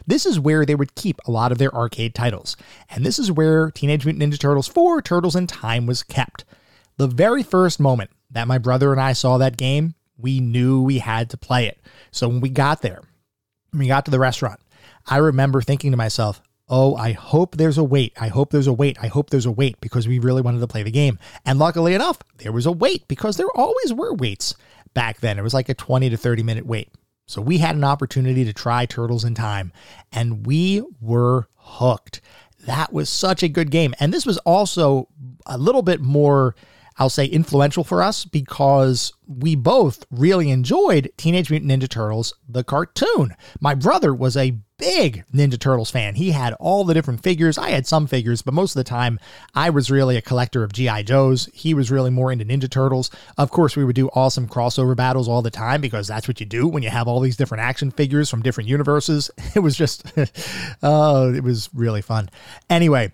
[0.07, 2.57] This is where they would keep a lot of their arcade titles,
[2.91, 6.45] and this is where Teenage Mutant Ninja Turtles 4 Turtles in Time was kept.
[6.97, 10.99] The very first moment that my brother and I saw that game, we knew we
[10.99, 11.79] had to play it.
[12.11, 13.03] So when we got there,
[13.71, 14.61] when we got to the restaurant,
[15.07, 18.13] I remember thinking to myself, oh, I hope there's a wait.
[18.21, 18.99] I hope there's a wait.
[19.01, 21.19] I hope there's a wait because we really wanted to play the game.
[21.45, 24.55] And luckily enough, there was a wait because there always were waits
[24.95, 25.39] back then.
[25.39, 26.91] It was like a 20 to 30 minute wait.
[27.27, 29.73] So we had an opportunity to try Turtles in Time
[30.13, 32.21] and we were hooked.
[32.67, 33.95] That was such a good game.
[34.01, 35.09] And this was also
[35.45, 36.55] a little bit more
[36.99, 42.65] I'll say influential for us because we both really enjoyed Teenage Mutant Ninja Turtles, the
[42.65, 43.37] cartoon.
[43.61, 46.15] My brother was a big Ninja Turtles fan.
[46.15, 47.59] He had all the different figures.
[47.59, 49.19] I had some figures, but most of the time
[49.55, 51.03] I was really a collector of G.I.
[51.03, 51.49] Joes.
[51.53, 53.11] He was really more into Ninja Turtles.
[53.39, 56.47] Of course, we would do awesome crossover battles all the time because that's what you
[56.47, 59.31] do when you have all these different action figures from different universes.
[59.57, 60.05] It was just,
[60.83, 62.29] oh, it was really fun.
[62.69, 63.13] Anyway,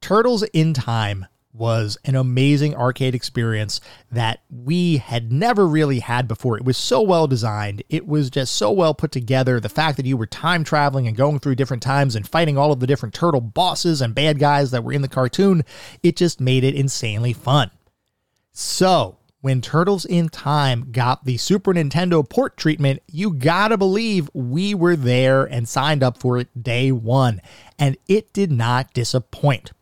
[0.00, 3.80] Turtles in Time was an amazing arcade experience
[4.10, 6.56] that we had never really had before.
[6.56, 7.82] It was so well designed.
[7.88, 9.60] It was just so well put together.
[9.60, 12.72] The fact that you were time traveling and going through different times and fighting all
[12.72, 15.64] of the different turtle bosses and bad guys that were in the cartoon,
[16.02, 17.70] it just made it insanely fun.
[18.52, 24.74] So, when Turtles in Time got the Super Nintendo port treatment, you gotta believe we
[24.74, 27.42] were there and signed up for it day one.
[27.78, 29.72] And it did not disappoint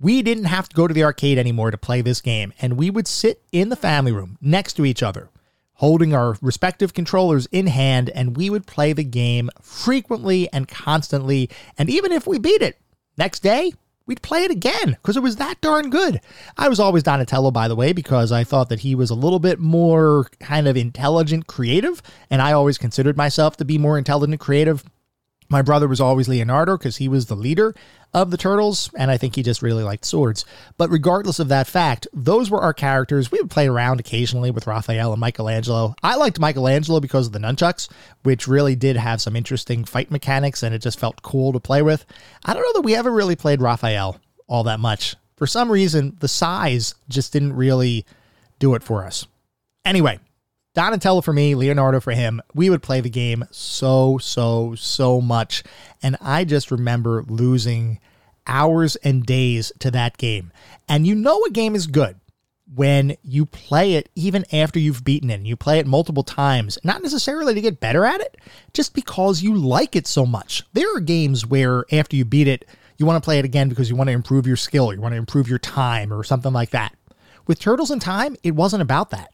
[0.00, 2.90] we didn't have to go to the arcade anymore to play this game, and we
[2.90, 5.28] would sit in the family room next to each other,
[5.74, 11.50] holding our respective controllers in hand, and we would play the game frequently and constantly.
[11.76, 12.78] And even if we beat it,
[13.18, 13.72] next day,
[14.06, 16.20] we'd play it again because it was that darn good.
[16.56, 19.38] I was always Donatello, by the way, because I thought that he was a little
[19.38, 24.40] bit more kind of intelligent, creative, and I always considered myself to be more intelligent,
[24.40, 24.82] creative.
[25.50, 27.74] My brother was always Leonardo because he was the leader
[28.14, 30.44] of the Turtles, and I think he just really liked swords.
[30.76, 33.32] But regardless of that fact, those were our characters.
[33.32, 35.96] We would play around occasionally with Raphael and Michelangelo.
[36.04, 37.88] I liked Michelangelo because of the nunchucks,
[38.22, 41.82] which really did have some interesting fight mechanics, and it just felt cool to play
[41.82, 42.06] with.
[42.44, 45.16] I don't know that we ever really played Raphael all that much.
[45.36, 48.06] For some reason, the size just didn't really
[48.60, 49.26] do it for us.
[49.84, 50.20] Anyway,
[50.80, 52.40] Donatello for me, Leonardo for him.
[52.54, 55.62] We would play the game so, so, so much.
[56.02, 58.00] And I just remember losing
[58.46, 60.50] hours and days to that game.
[60.88, 62.18] And you know a game is good
[62.74, 67.02] when you play it even after you've beaten it you play it multiple times, not
[67.02, 68.38] necessarily to get better at it,
[68.72, 70.62] just because you like it so much.
[70.72, 72.64] There are games where after you beat it,
[72.96, 75.12] you want to play it again because you want to improve your skill, you want
[75.12, 76.94] to improve your time, or something like that.
[77.46, 79.30] With Turtles in Time, it wasn't about that.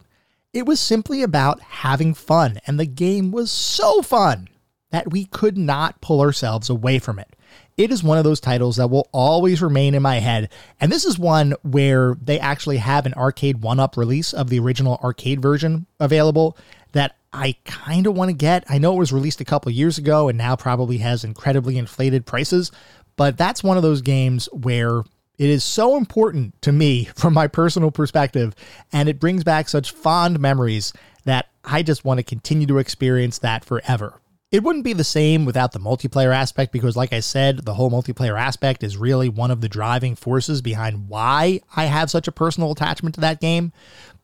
[0.56, 4.48] It was simply about having fun, and the game was so fun
[4.90, 7.36] that we could not pull ourselves away from it.
[7.76, 10.48] It is one of those titles that will always remain in my head,
[10.80, 15.42] and this is one where they actually have an Arcade1Up release of the original arcade
[15.42, 16.56] version available
[16.92, 18.64] that I kind of want to get.
[18.66, 22.24] I know it was released a couple years ago and now probably has incredibly inflated
[22.24, 22.72] prices,
[23.16, 25.02] but that's one of those games where
[25.38, 28.54] it is so important to me from my personal perspective,
[28.92, 30.92] and it brings back such fond memories
[31.24, 34.20] that I just want to continue to experience that forever.
[34.52, 37.90] It wouldn't be the same without the multiplayer aspect because, like I said, the whole
[37.90, 42.32] multiplayer aspect is really one of the driving forces behind why I have such a
[42.32, 43.72] personal attachment to that game.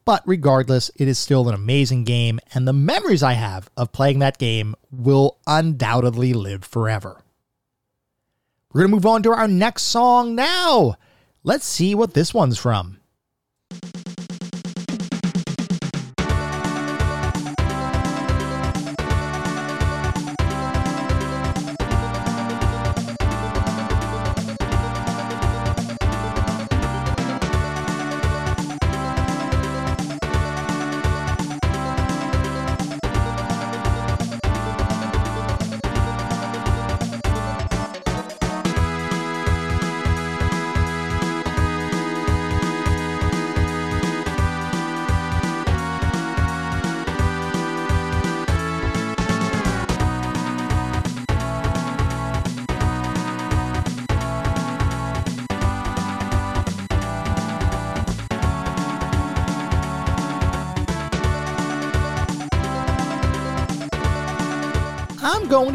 [0.05, 4.21] But regardless, it is still an amazing game, and the memories I have of playing
[4.21, 7.21] that game will undoubtedly live forever.
[8.73, 10.97] We're going to move on to our next song now.
[11.45, 12.99] Let's see what this one's from.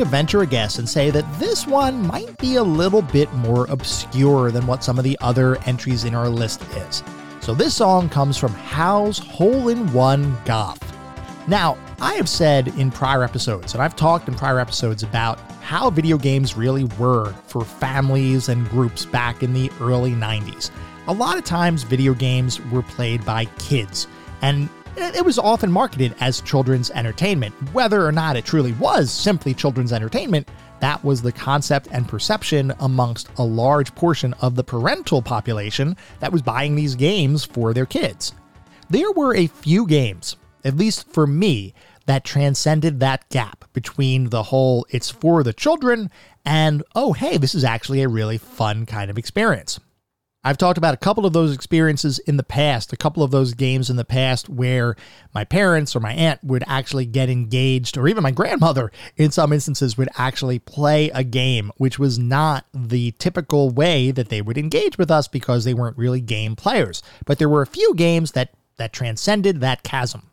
[0.08, 4.52] Venture a guess and say that this one might be a little bit more obscure
[4.52, 7.04] than what some of the other entries in our list is.
[7.42, 10.80] So this song comes from Hal's Hole in One Golf.
[11.48, 15.90] Now, I have said in prior episodes, and I've talked in prior episodes about how
[15.90, 20.72] video games really were for families and groups back in the early 90s.
[21.08, 24.08] A lot of times, video games were played by kids,
[24.42, 27.54] and it was often marketed as children's entertainment.
[27.74, 32.74] Whether or not it truly was simply children's entertainment, that was the concept and perception
[32.80, 37.86] amongst a large portion of the parental population that was buying these games for their
[37.86, 38.34] kids.
[38.90, 41.74] There were a few games, at least for me,
[42.06, 46.10] that transcended that gap between the whole it's for the children
[46.46, 49.80] and oh, hey, this is actually a really fun kind of experience.
[50.44, 53.54] I've talked about a couple of those experiences in the past, a couple of those
[53.54, 54.96] games in the past where
[55.34, 59.52] my parents or my aunt would actually get engaged, or even my grandmother in some
[59.52, 64.58] instances would actually play a game, which was not the typical way that they would
[64.58, 67.04] engage with us because they weren't really game players.
[67.26, 70.30] But there were a few games that, that transcended that chasm.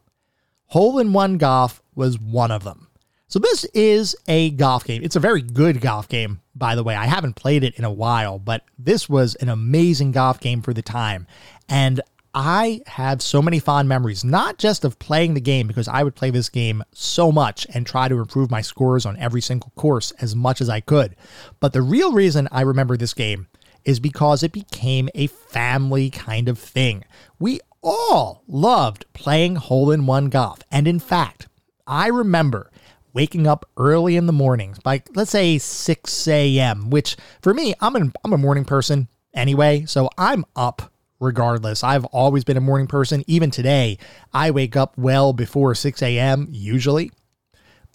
[0.66, 2.88] Hole in One Golf was one of them.
[3.26, 5.02] So this is a golf game.
[5.02, 6.94] It's a very good golf game, by the way.
[6.94, 10.72] I haven't played it in a while, but this was an amazing golf game for
[10.72, 11.26] the time.
[11.68, 12.00] And
[12.34, 16.16] I have so many fond memories, not just of playing the game, because I would
[16.16, 20.10] play this game so much and try to improve my scores on every single course
[20.20, 21.14] as much as I could.
[21.60, 23.46] But the real reason I remember this game
[23.84, 27.04] is because it became a family kind of thing.
[27.38, 30.60] We all loved playing hole in one golf.
[30.72, 31.48] And in fact,
[31.86, 32.70] I remember
[33.14, 37.96] waking up early in the mornings by let's say 6 a.m., which for me, I'm
[37.96, 41.82] an, I'm a morning person anyway, so I'm up regardless.
[41.82, 43.24] I've always been a morning person.
[43.26, 43.98] Even today,
[44.34, 46.48] I wake up well before 6 a.m.
[46.50, 47.10] usually.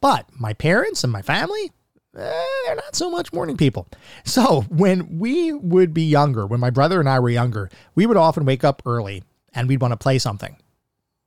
[0.01, 1.72] But my parents and my family,
[2.17, 3.88] eh, they're not so much morning people.
[4.24, 8.17] So when we would be younger, when my brother and I were younger, we would
[8.17, 10.55] often wake up early and we'd want to play something.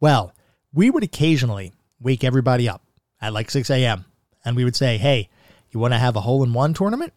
[0.00, 0.34] Well,
[0.72, 2.82] we would occasionally wake everybody up
[3.22, 4.04] at like 6 a.m.
[4.44, 5.30] And we would say, hey,
[5.70, 7.14] you want to have a hole in one tournament?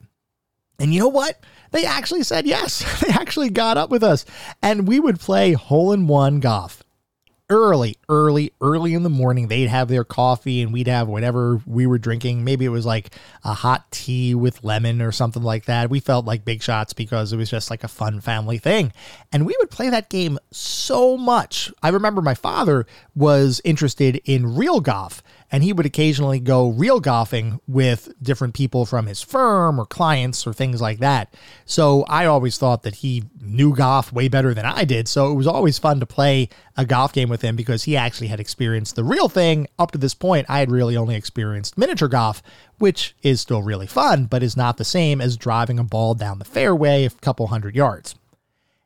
[0.79, 1.43] And you know what?
[1.71, 2.83] They actually said yes.
[3.05, 4.25] They actually got up with us.
[4.61, 6.83] And we would play hole in one golf
[7.49, 9.47] early, early, early in the morning.
[9.47, 12.43] They'd have their coffee and we'd have whatever we were drinking.
[12.43, 13.11] Maybe it was like
[13.43, 15.89] a hot tea with lemon or something like that.
[15.89, 18.93] We felt like big shots because it was just like a fun family thing.
[19.31, 21.71] And we would play that game so much.
[21.83, 25.21] I remember my father was interested in real golf
[25.51, 30.45] and he would occasionally go real golfing with different people from his firm or clients
[30.45, 31.33] or things like that.
[31.65, 35.07] So I always thought that he knew golf way better than I did.
[35.07, 38.27] So it was always fun to play a golf game with him because he actually
[38.27, 39.67] had experienced the real thing.
[39.77, 42.41] Up to this point, I had really only experienced miniature golf,
[42.79, 46.39] which is still really fun, but is not the same as driving a ball down
[46.39, 48.15] the fairway a couple hundred yards.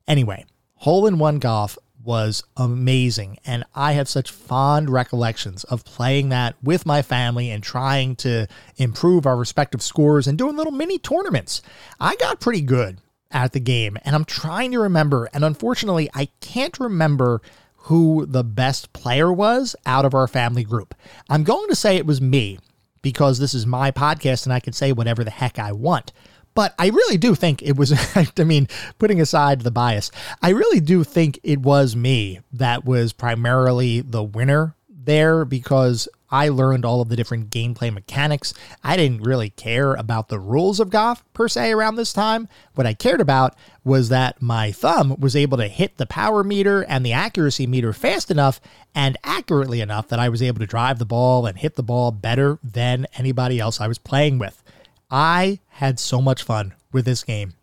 [0.08, 0.46] Anyway,
[0.76, 3.40] hole in one golf was amazing.
[3.46, 8.48] And I have such fond recollections of playing that with my family and trying to
[8.78, 11.62] improve our respective scores and doing little mini tournaments.
[12.00, 13.00] I got pretty good
[13.32, 15.30] at the game and I'm trying to remember.
[15.34, 17.42] And unfortunately, I can't remember
[17.84, 20.96] who the best player was out of our family group.
[21.30, 22.60] I'm going to say it was me
[23.02, 26.12] because this is my podcast and I can say whatever the heck I want.
[26.54, 27.94] But I really do think it was,
[28.38, 33.14] I mean, putting aside the bias, I really do think it was me that was
[33.14, 38.54] primarily the winner there because I learned all of the different gameplay mechanics.
[38.84, 42.48] I didn't really care about the rules of golf per se around this time.
[42.76, 46.84] What I cared about was that my thumb was able to hit the power meter
[46.84, 48.62] and the accuracy meter fast enough
[48.94, 52.12] and accurately enough that I was able to drive the ball and hit the ball
[52.12, 54.62] better than anybody else I was playing with.
[55.10, 57.54] I had so much fun with this game.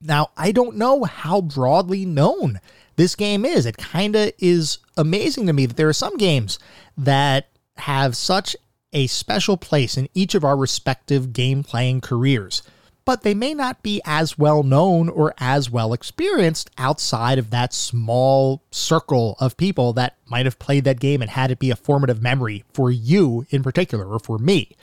[0.00, 2.60] Now, I don't know how broadly known
[2.96, 3.66] this game is.
[3.66, 6.58] It kind of is amazing to me that there are some games
[6.96, 8.56] that have such
[8.92, 12.62] a special place in each of our respective game playing careers,
[13.04, 17.74] but they may not be as well known or as well experienced outside of that
[17.74, 21.76] small circle of people that might have played that game and had it be a
[21.76, 24.76] formative memory for you in particular or for me.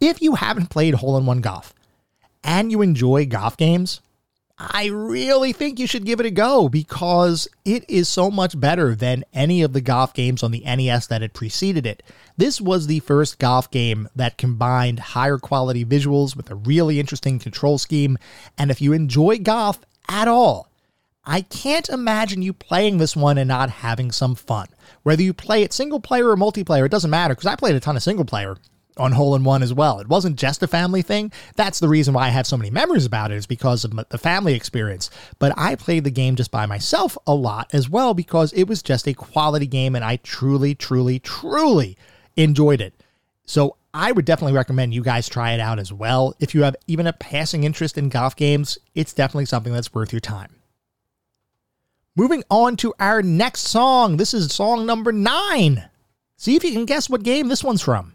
[0.00, 1.74] If you haven't played hole in one golf
[2.44, 4.00] and you enjoy golf games,
[4.62, 8.94] I really think you should give it a go because it is so much better
[8.94, 12.02] than any of the golf games on the NES that had preceded it.
[12.36, 17.38] This was the first golf game that combined higher quality visuals with a really interesting
[17.38, 18.18] control scheme.
[18.58, 19.80] And if you enjoy golf
[20.10, 20.68] at all,
[21.24, 24.66] I can't imagine you playing this one and not having some fun.
[25.04, 27.80] Whether you play it single player or multiplayer, it doesn't matter because I played a
[27.80, 28.58] ton of single player
[28.96, 30.00] on hole in one as well.
[30.00, 31.32] It wasn't just a family thing.
[31.56, 34.18] That's the reason why I have so many memories about it is because of the
[34.18, 35.10] family experience.
[35.38, 38.82] But I played the game just by myself a lot as well because it was
[38.82, 41.96] just a quality game and I truly, truly, truly
[42.36, 42.94] enjoyed it.
[43.44, 46.34] So I would definitely recommend you guys try it out as well.
[46.38, 50.12] If you have even a passing interest in golf games, it's definitely something that's worth
[50.12, 50.56] your time.
[52.16, 54.16] Moving on to our next song.
[54.16, 55.88] This is song number nine.
[56.36, 58.14] See if you can guess what game this one's from.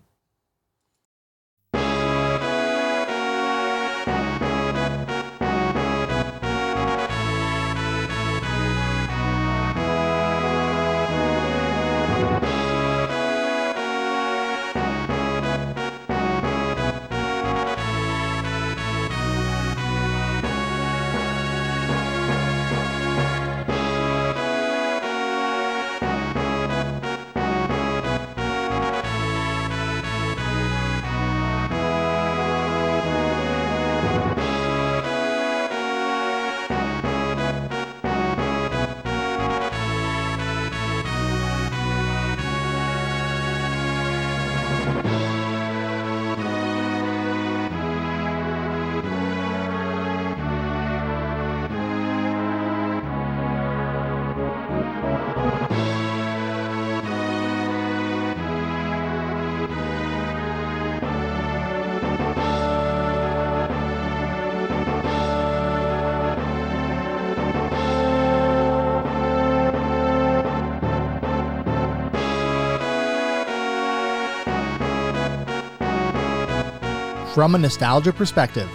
[77.35, 78.69] From a nostalgia perspective,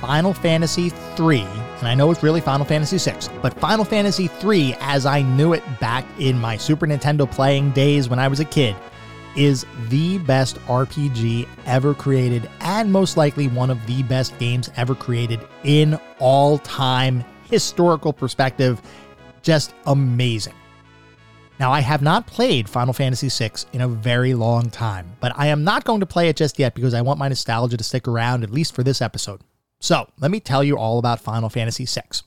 [0.00, 1.42] Final Fantasy III,
[1.78, 5.52] and I know it's really Final Fantasy VI, but Final Fantasy III, as I knew
[5.52, 8.74] it back in my Super Nintendo playing days when I was a kid,
[9.36, 14.96] is the best RPG ever created and most likely one of the best games ever
[14.96, 18.82] created in all time historical perspective.
[19.42, 20.54] Just amazing.
[21.60, 25.48] Now, I have not played Final Fantasy VI in a very long time, but I
[25.48, 28.08] am not going to play it just yet because I want my nostalgia to stick
[28.08, 29.42] around, at least for this episode.
[29.78, 32.22] So, let me tell you all about Final Fantasy VI.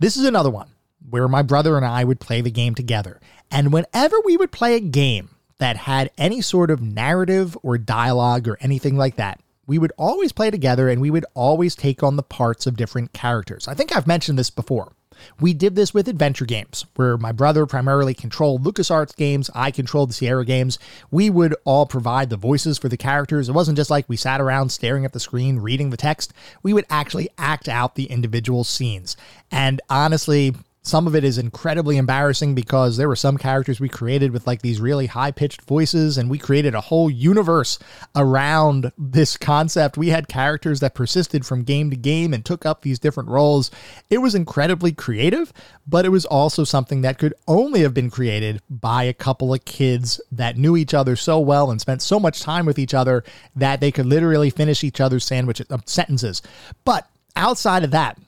[0.00, 0.68] This is another one
[1.10, 3.20] where my brother and I would play the game together.
[3.50, 8.48] And whenever we would play a game that had any sort of narrative or dialogue
[8.48, 12.16] or anything like that, we would always play together and we would always take on
[12.16, 13.68] the parts of different characters.
[13.68, 14.92] I think I've mentioned this before.
[15.40, 20.10] We did this with adventure games, where my brother primarily controlled LucasArts games, I controlled
[20.10, 20.78] the Sierra games.
[21.10, 23.48] We would all provide the voices for the characters.
[23.48, 26.72] It wasn't just like we sat around staring at the screen reading the text, we
[26.72, 29.16] would actually act out the individual scenes.
[29.50, 30.54] And honestly,
[30.86, 34.60] some of it is incredibly embarrassing because there were some characters we created with like
[34.60, 37.78] these really high pitched voices, and we created a whole universe
[38.14, 39.96] around this concept.
[39.96, 43.70] We had characters that persisted from game to game and took up these different roles.
[44.10, 45.54] It was incredibly creative,
[45.86, 49.64] but it was also something that could only have been created by a couple of
[49.64, 53.24] kids that knew each other so well and spent so much time with each other
[53.56, 56.42] that they could literally finish each other's sandwich uh, sentences.
[56.84, 58.18] But outside of that,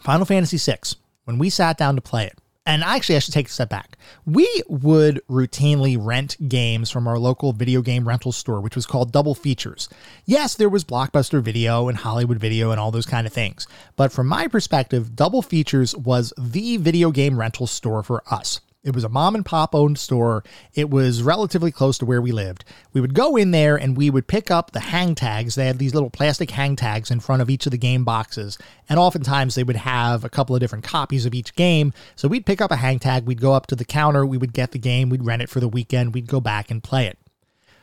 [0.00, 0.78] Final Fantasy VI
[1.24, 3.98] when we sat down to play it, and actually, I should take a step back.
[4.24, 9.10] We would routinely rent games from our local video game rental store, which was called
[9.10, 9.88] Double Features.
[10.26, 13.66] Yes, there was Blockbuster Video and Hollywood Video and all those kind of things.
[13.96, 18.60] But from my perspective, Double Features was the video game rental store for us.
[18.84, 20.42] It was a mom and pop owned store.
[20.74, 22.64] It was relatively close to where we lived.
[22.92, 25.54] We would go in there and we would pick up the hang tags.
[25.54, 28.58] They had these little plastic hang tags in front of each of the game boxes.
[28.88, 31.92] And oftentimes they would have a couple of different copies of each game.
[32.16, 34.52] So we'd pick up a hang tag, we'd go up to the counter, we would
[34.52, 37.18] get the game, we'd rent it for the weekend, we'd go back and play it.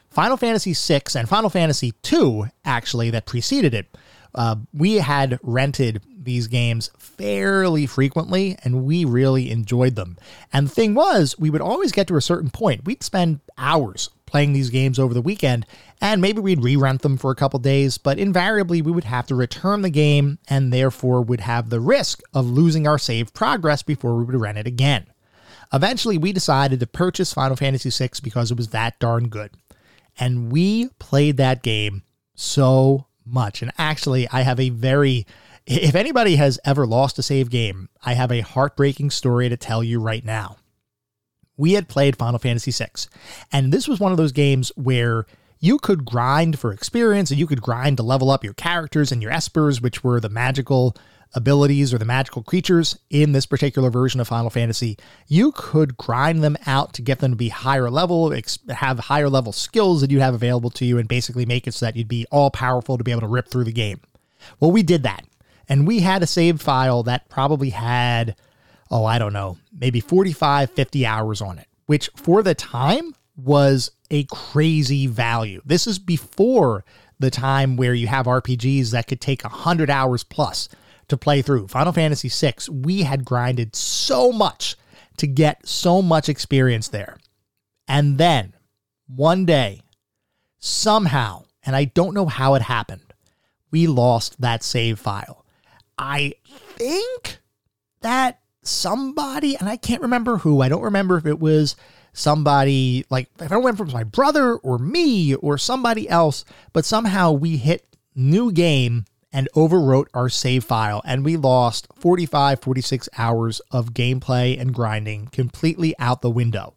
[0.09, 3.95] Final Fantasy VI and Final Fantasy II, actually, that preceded it,
[4.35, 10.17] uh, we had rented these games fairly frequently and we really enjoyed them.
[10.53, 12.85] And the thing was, we would always get to a certain point.
[12.85, 15.65] We'd spend hours playing these games over the weekend
[15.99, 19.27] and maybe we'd re rent them for a couple days, but invariably we would have
[19.27, 23.83] to return the game and therefore would have the risk of losing our saved progress
[23.83, 25.07] before we would rent it again.
[25.73, 29.51] Eventually, we decided to purchase Final Fantasy VI because it was that darn good.
[30.19, 32.03] And we played that game
[32.33, 33.61] so much.
[33.61, 35.25] And actually, I have a very
[35.69, 39.83] if anybody has ever lost a save game, I have a heartbreaking story to tell
[39.83, 40.57] you right now.
[41.57, 42.89] We had played Final Fantasy VI,
[43.51, 45.25] and this was one of those games where
[45.59, 49.21] you could grind for experience and you could grind to level up your characters and
[49.21, 50.95] your espers, which were the magical
[51.35, 54.97] abilities or the magical creatures in this particular version of Final Fantasy.
[55.27, 58.33] You could grind them out to get them to be higher level,
[58.69, 61.85] have higher level skills that you have available to you, and basically make it so
[61.85, 63.99] that you'd be all powerful to be able to rip through the game.
[64.59, 65.25] Well, we did that.
[65.69, 68.35] And we had a save file that probably had,
[68.89, 73.91] oh, I don't know, maybe 45, 50 hours on it, which for the time was
[74.09, 75.61] a crazy value.
[75.63, 76.83] This is before
[77.19, 80.69] the time where you have RPGs that could take 100 hours plus
[81.07, 81.67] to play through.
[81.67, 84.75] Final Fantasy VI, we had grinded so much
[85.17, 87.17] to get so much experience there.
[87.87, 88.53] And then
[89.07, 89.81] one day,
[90.59, 93.13] somehow, and I don't know how it happened,
[93.71, 95.38] we lost that save file.
[95.99, 96.33] I
[96.77, 97.39] think
[98.01, 101.75] that somebody, and I can't remember who, I don't remember if it was
[102.13, 107.33] somebody like, if I went from my brother or me or somebody else, but somehow
[107.33, 107.85] we hit
[108.15, 114.59] new game and overwrote our save file, and we lost 45, 46 hours of gameplay
[114.59, 116.75] and grinding completely out the window.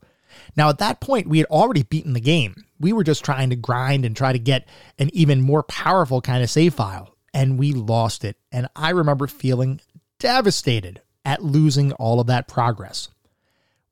[0.56, 2.64] Now, at that point, we had already beaten the game.
[2.78, 4.68] We were just trying to grind and try to get
[4.98, 8.36] an even more powerful kind of save file, and we lost it.
[8.50, 9.80] And I remember feeling
[10.18, 13.08] devastated at losing all of that progress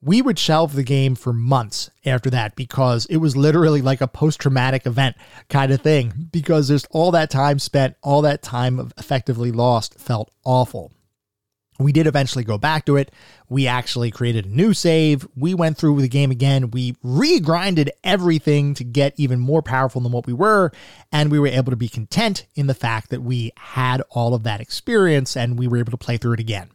[0.02, 4.08] we would shelve the game for months after that because it was literally like a
[4.08, 5.16] post traumatic event
[5.48, 10.30] kind of thing because there's all that time spent, all that time effectively lost felt
[10.44, 10.92] awful.
[11.80, 13.10] We did eventually go back to it.
[13.48, 15.26] We actually created a new save.
[15.34, 16.70] We went through the game again.
[16.70, 20.72] We regrinded everything to get even more powerful than what we were.
[21.10, 24.42] And we were able to be content in the fact that we had all of
[24.42, 26.70] that experience and we were able to play through it again.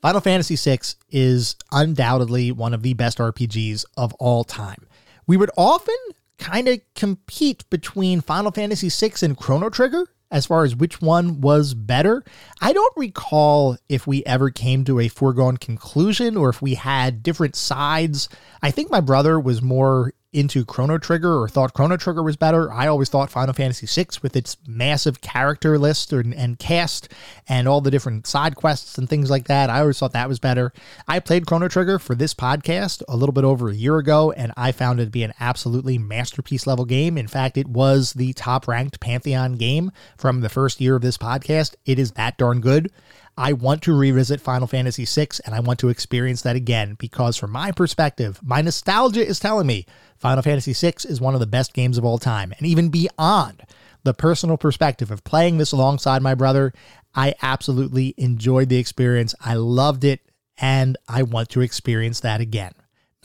[0.00, 0.78] Final Fantasy VI
[1.10, 4.86] is undoubtedly one of the best RPGs of all time.
[5.26, 5.96] We would often
[6.38, 11.40] kind of compete between Final Fantasy VI and Chrono Trigger as far as which one
[11.40, 12.24] was better.
[12.60, 17.22] I don't recall if we ever came to a foregone conclusion or if we had
[17.22, 18.28] different sides.
[18.62, 22.70] I think my brother was more into Chrono Trigger or thought Chrono Trigger was better.
[22.72, 27.08] I always thought Final Fantasy VI, with its massive character list and, cast
[27.48, 30.38] and all the different side quests and things like that, I always thought that was
[30.38, 30.72] better.
[31.06, 34.52] I played Chrono Trigger for this podcast a little bit over a year ago, and
[34.56, 37.16] I found it to be an absolutely masterpiece level game.
[37.16, 41.16] In fact, it was the top ranked Pantheon game from the first year of this
[41.16, 41.74] podcast.
[41.86, 42.90] It is that darn good.
[43.38, 47.36] I want to revisit Final Fantasy VI and I want to experience that again because,
[47.36, 49.86] from my perspective, my nostalgia is telling me
[50.18, 52.52] Final Fantasy VI is one of the best games of all time.
[52.58, 53.62] And even beyond
[54.04, 56.72] the personal perspective of playing this alongside my brother,
[57.14, 59.34] I absolutely enjoyed the experience.
[59.40, 60.20] I loved it
[60.56, 62.72] and I want to experience that again.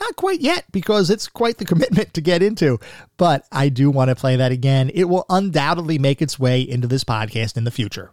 [0.00, 2.78] Not quite yet because it's quite the commitment to get into,
[3.16, 4.90] but I do want to play that again.
[4.94, 8.10] It will undoubtedly make its way into this podcast in the future.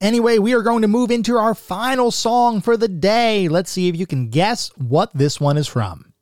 [0.00, 3.48] Anyway, we are going to move into our final song for the day.
[3.48, 6.13] Let's see if you can guess what this one is from.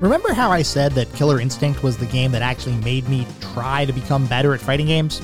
[0.00, 3.84] Remember how I said that Killer Instinct was the game that actually made me try
[3.84, 5.20] to become better at fighting games?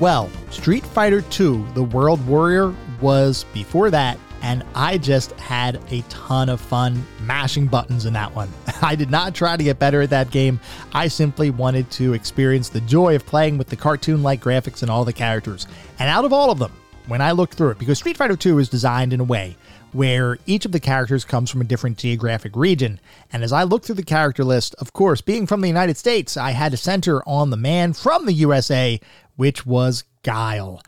[0.00, 6.02] Well, Street Fighter II The World Warrior was before that, and I just had a
[6.08, 8.48] ton of fun mashing buttons in that one.
[8.82, 10.58] I did not try to get better at that game.
[10.92, 14.90] I simply wanted to experience the joy of playing with the cartoon like graphics and
[14.90, 15.68] all the characters.
[16.00, 16.72] And out of all of them,
[17.06, 19.56] when I looked through it, because Street Fighter II is designed in a way
[19.92, 22.98] where each of the characters comes from a different geographic region.
[23.32, 26.36] And as I looked through the character list, of course, being from the United States,
[26.36, 29.00] I had to center on the man from the USA,
[29.36, 30.80] which was Guile.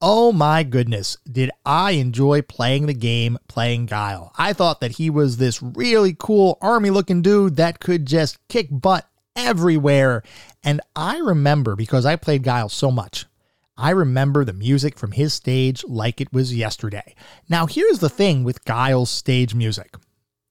[0.00, 4.32] Oh my goodness, did I enjoy playing the game playing Guile.
[4.36, 8.66] I thought that he was this really cool army looking dude that could just kick
[8.70, 10.24] butt everywhere.
[10.64, 13.26] And I remember because I played Guile so much,
[13.82, 17.16] I remember the music from his stage like it was yesterday.
[17.48, 19.96] Now, here's the thing with Guile's stage music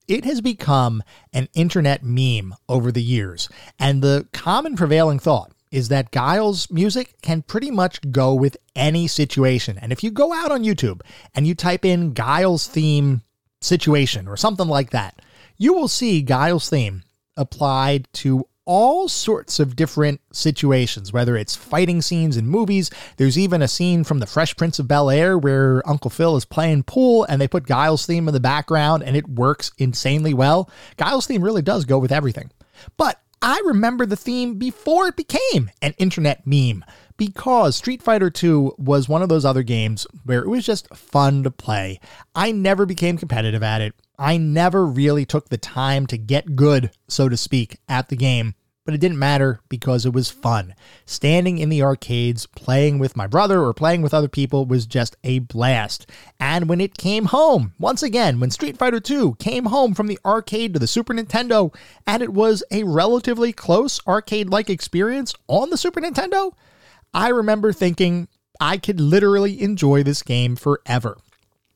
[0.05, 1.01] it has become
[1.31, 3.47] an internet meme over the years,
[3.79, 9.07] and the common prevailing thought is that Guile's music can pretty much go with any
[9.07, 9.77] situation.
[9.77, 10.99] And if you go out on YouTube
[11.33, 13.21] and you type in Guile's theme
[13.61, 15.21] situation or something like that,
[15.57, 17.03] you will see Guile's theme
[17.37, 22.89] applied to all sorts of different situations, whether it's fighting scenes in movies.
[23.17, 26.45] There's even a scene from The Fresh Prince of Bel Air where Uncle Phil is
[26.45, 30.69] playing pool and they put Guile's theme in the background and it works insanely well.
[30.97, 32.51] Guile's theme really does go with everything.
[32.97, 36.85] But I remember the theme before it became an internet meme
[37.17, 41.43] because Street Fighter II was one of those other games where it was just fun
[41.43, 41.99] to play.
[42.35, 43.95] I never became competitive at it.
[44.21, 48.53] I never really took the time to get good, so to speak, at the game,
[48.85, 50.75] but it didn't matter because it was fun.
[51.07, 55.17] Standing in the arcades, playing with my brother or playing with other people was just
[55.23, 56.07] a blast.
[56.39, 60.19] And when it came home, once again, when Street Fighter II came home from the
[60.23, 61.73] arcade to the Super Nintendo,
[62.05, 66.53] and it was a relatively close arcade like experience on the Super Nintendo,
[67.11, 68.27] I remember thinking
[68.59, 71.17] I could literally enjoy this game forever.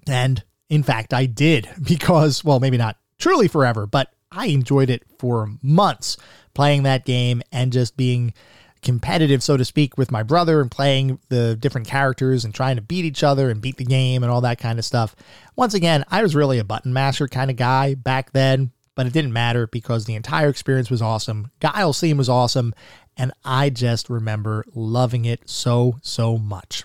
[0.05, 5.03] And in fact, I did because, well, maybe not truly forever, but I enjoyed it
[5.19, 6.17] for months
[6.53, 8.33] playing that game and just being
[8.81, 12.81] competitive, so to speak, with my brother and playing the different characters and trying to
[12.81, 15.15] beat each other and beat the game and all that kind of stuff.
[15.55, 19.13] Once again, I was really a button masher kind of guy back then, but it
[19.13, 21.51] didn't matter because the entire experience was awesome.
[21.59, 22.75] Guile's theme was awesome,
[23.17, 26.83] and I just remember loving it so, so much.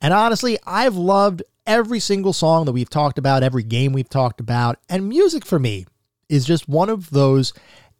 [0.00, 4.40] And honestly, I've loved every single song that we've talked about, every game we've talked
[4.40, 5.86] about, and music for me
[6.28, 7.52] is just one of those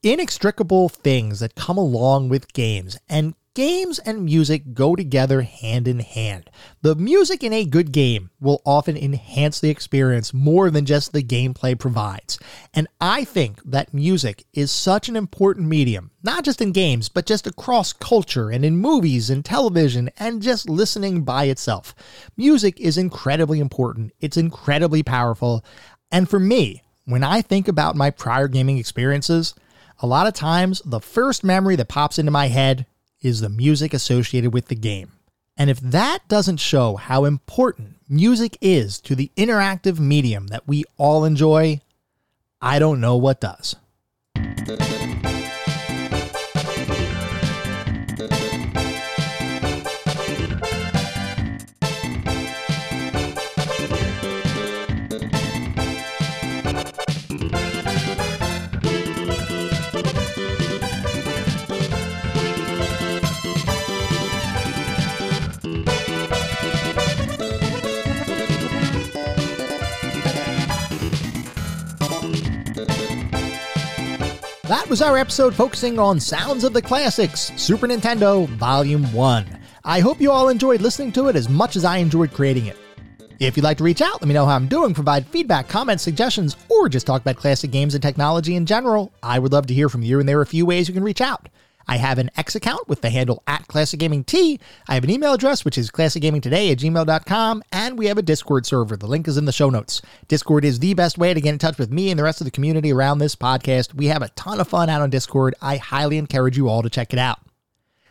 [0.02, 2.98] inextricable things that come along with games.
[3.08, 6.48] And games and music go together hand in hand.
[6.80, 11.22] The music in a good game will often enhance the experience more than just the
[11.22, 12.38] gameplay provides.
[12.72, 17.26] And I think that music is such an important medium, not just in games, but
[17.26, 21.94] just across culture and in movies and television and just listening by itself.
[22.38, 25.62] Music is incredibly important, it's incredibly powerful.
[26.10, 29.54] And for me, when I think about my prior gaming experiences,
[29.98, 32.86] a lot of times the first memory that pops into my head
[33.22, 35.12] is the music associated with the game.
[35.56, 40.84] And if that doesn't show how important music is to the interactive medium that we
[40.96, 41.80] all enjoy,
[42.60, 43.76] I don't know what does.
[74.70, 79.58] That was our episode focusing on Sounds of the Classics, Super Nintendo Volume 1.
[79.84, 82.76] I hope you all enjoyed listening to it as much as I enjoyed creating it.
[83.40, 86.04] If you'd like to reach out, let me know how I'm doing, provide feedback, comments,
[86.04, 89.74] suggestions, or just talk about classic games and technology in general, I would love to
[89.74, 91.48] hear from you, and there are a few ways you can reach out.
[91.90, 94.60] I have an X account with the handle at Classic Gaming T.
[94.86, 98.64] I have an email address, which is classicgamingtoday at gmail.com, and we have a Discord
[98.64, 98.96] server.
[98.96, 100.00] The link is in the show notes.
[100.28, 102.44] Discord is the best way to get in touch with me and the rest of
[102.44, 103.92] the community around this podcast.
[103.92, 105.56] We have a ton of fun out on Discord.
[105.60, 107.40] I highly encourage you all to check it out.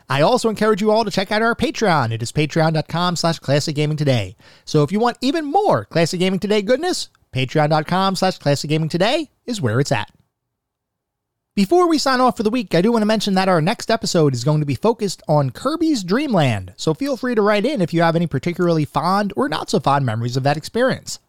[0.10, 2.12] I also encourage you all to check out our Patreon.
[2.12, 4.36] It is patreon.com slash classic gaming today.
[4.66, 9.30] So if you want even more classic gaming today goodness, patreon.com slash classic gaming today
[9.46, 10.12] is where it's at.
[11.60, 13.92] Before we sign off for the week, I do want to mention that our next
[13.92, 17.66] episode is going to be focused on Kirby's Dream Land, so feel free to write
[17.66, 21.20] in if you have any particularly fond or not so fond memories of that experience.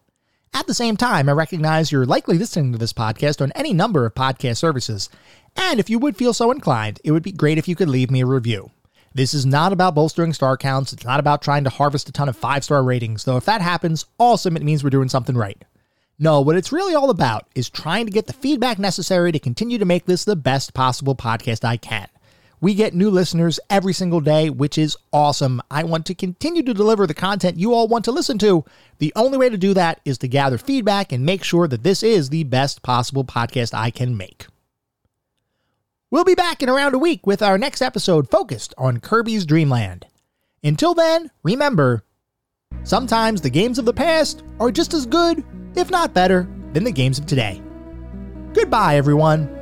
[0.53, 4.05] At the same time, I recognize you're likely listening to this podcast on any number
[4.05, 5.09] of podcast services,
[5.57, 8.09] and if you would feel so inclined, it would be great if you could leave
[8.09, 8.71] me a review.
[9.13, 12.29] This is not about bolstering star counts, it's not about trying to harvest a ton
[12.29, 15.61] of five star ratings, though if that happens, awesome, it means we're doing something right.
[16.23, 19.79] No, what it's really all about is trying to get the feedback necessary to continue
[19.79, 22.07] to make this the best possible podcast I can.
[22.59, 25.63] We get new listeners every single day, which is awesome.
[25.71, 28.63] I want to continue to deliver the content you all want to listen to.
[28.99, 32.03] The only way to do that is to gather feedback and make sure that this
[32.03, 34.45] is the best possible podcast I can make.
[36.11, 40.05] We'll be back in around a week with our next episode focused on Kirby's Dreamland.
[40.63, 42.03] Until then, remember
[42.83, 45.43] sometimes the games of the past are just as good
[45.75, 47.61] if not better, than the games of today.
[48.53, 49.60] Goodbye, everyone.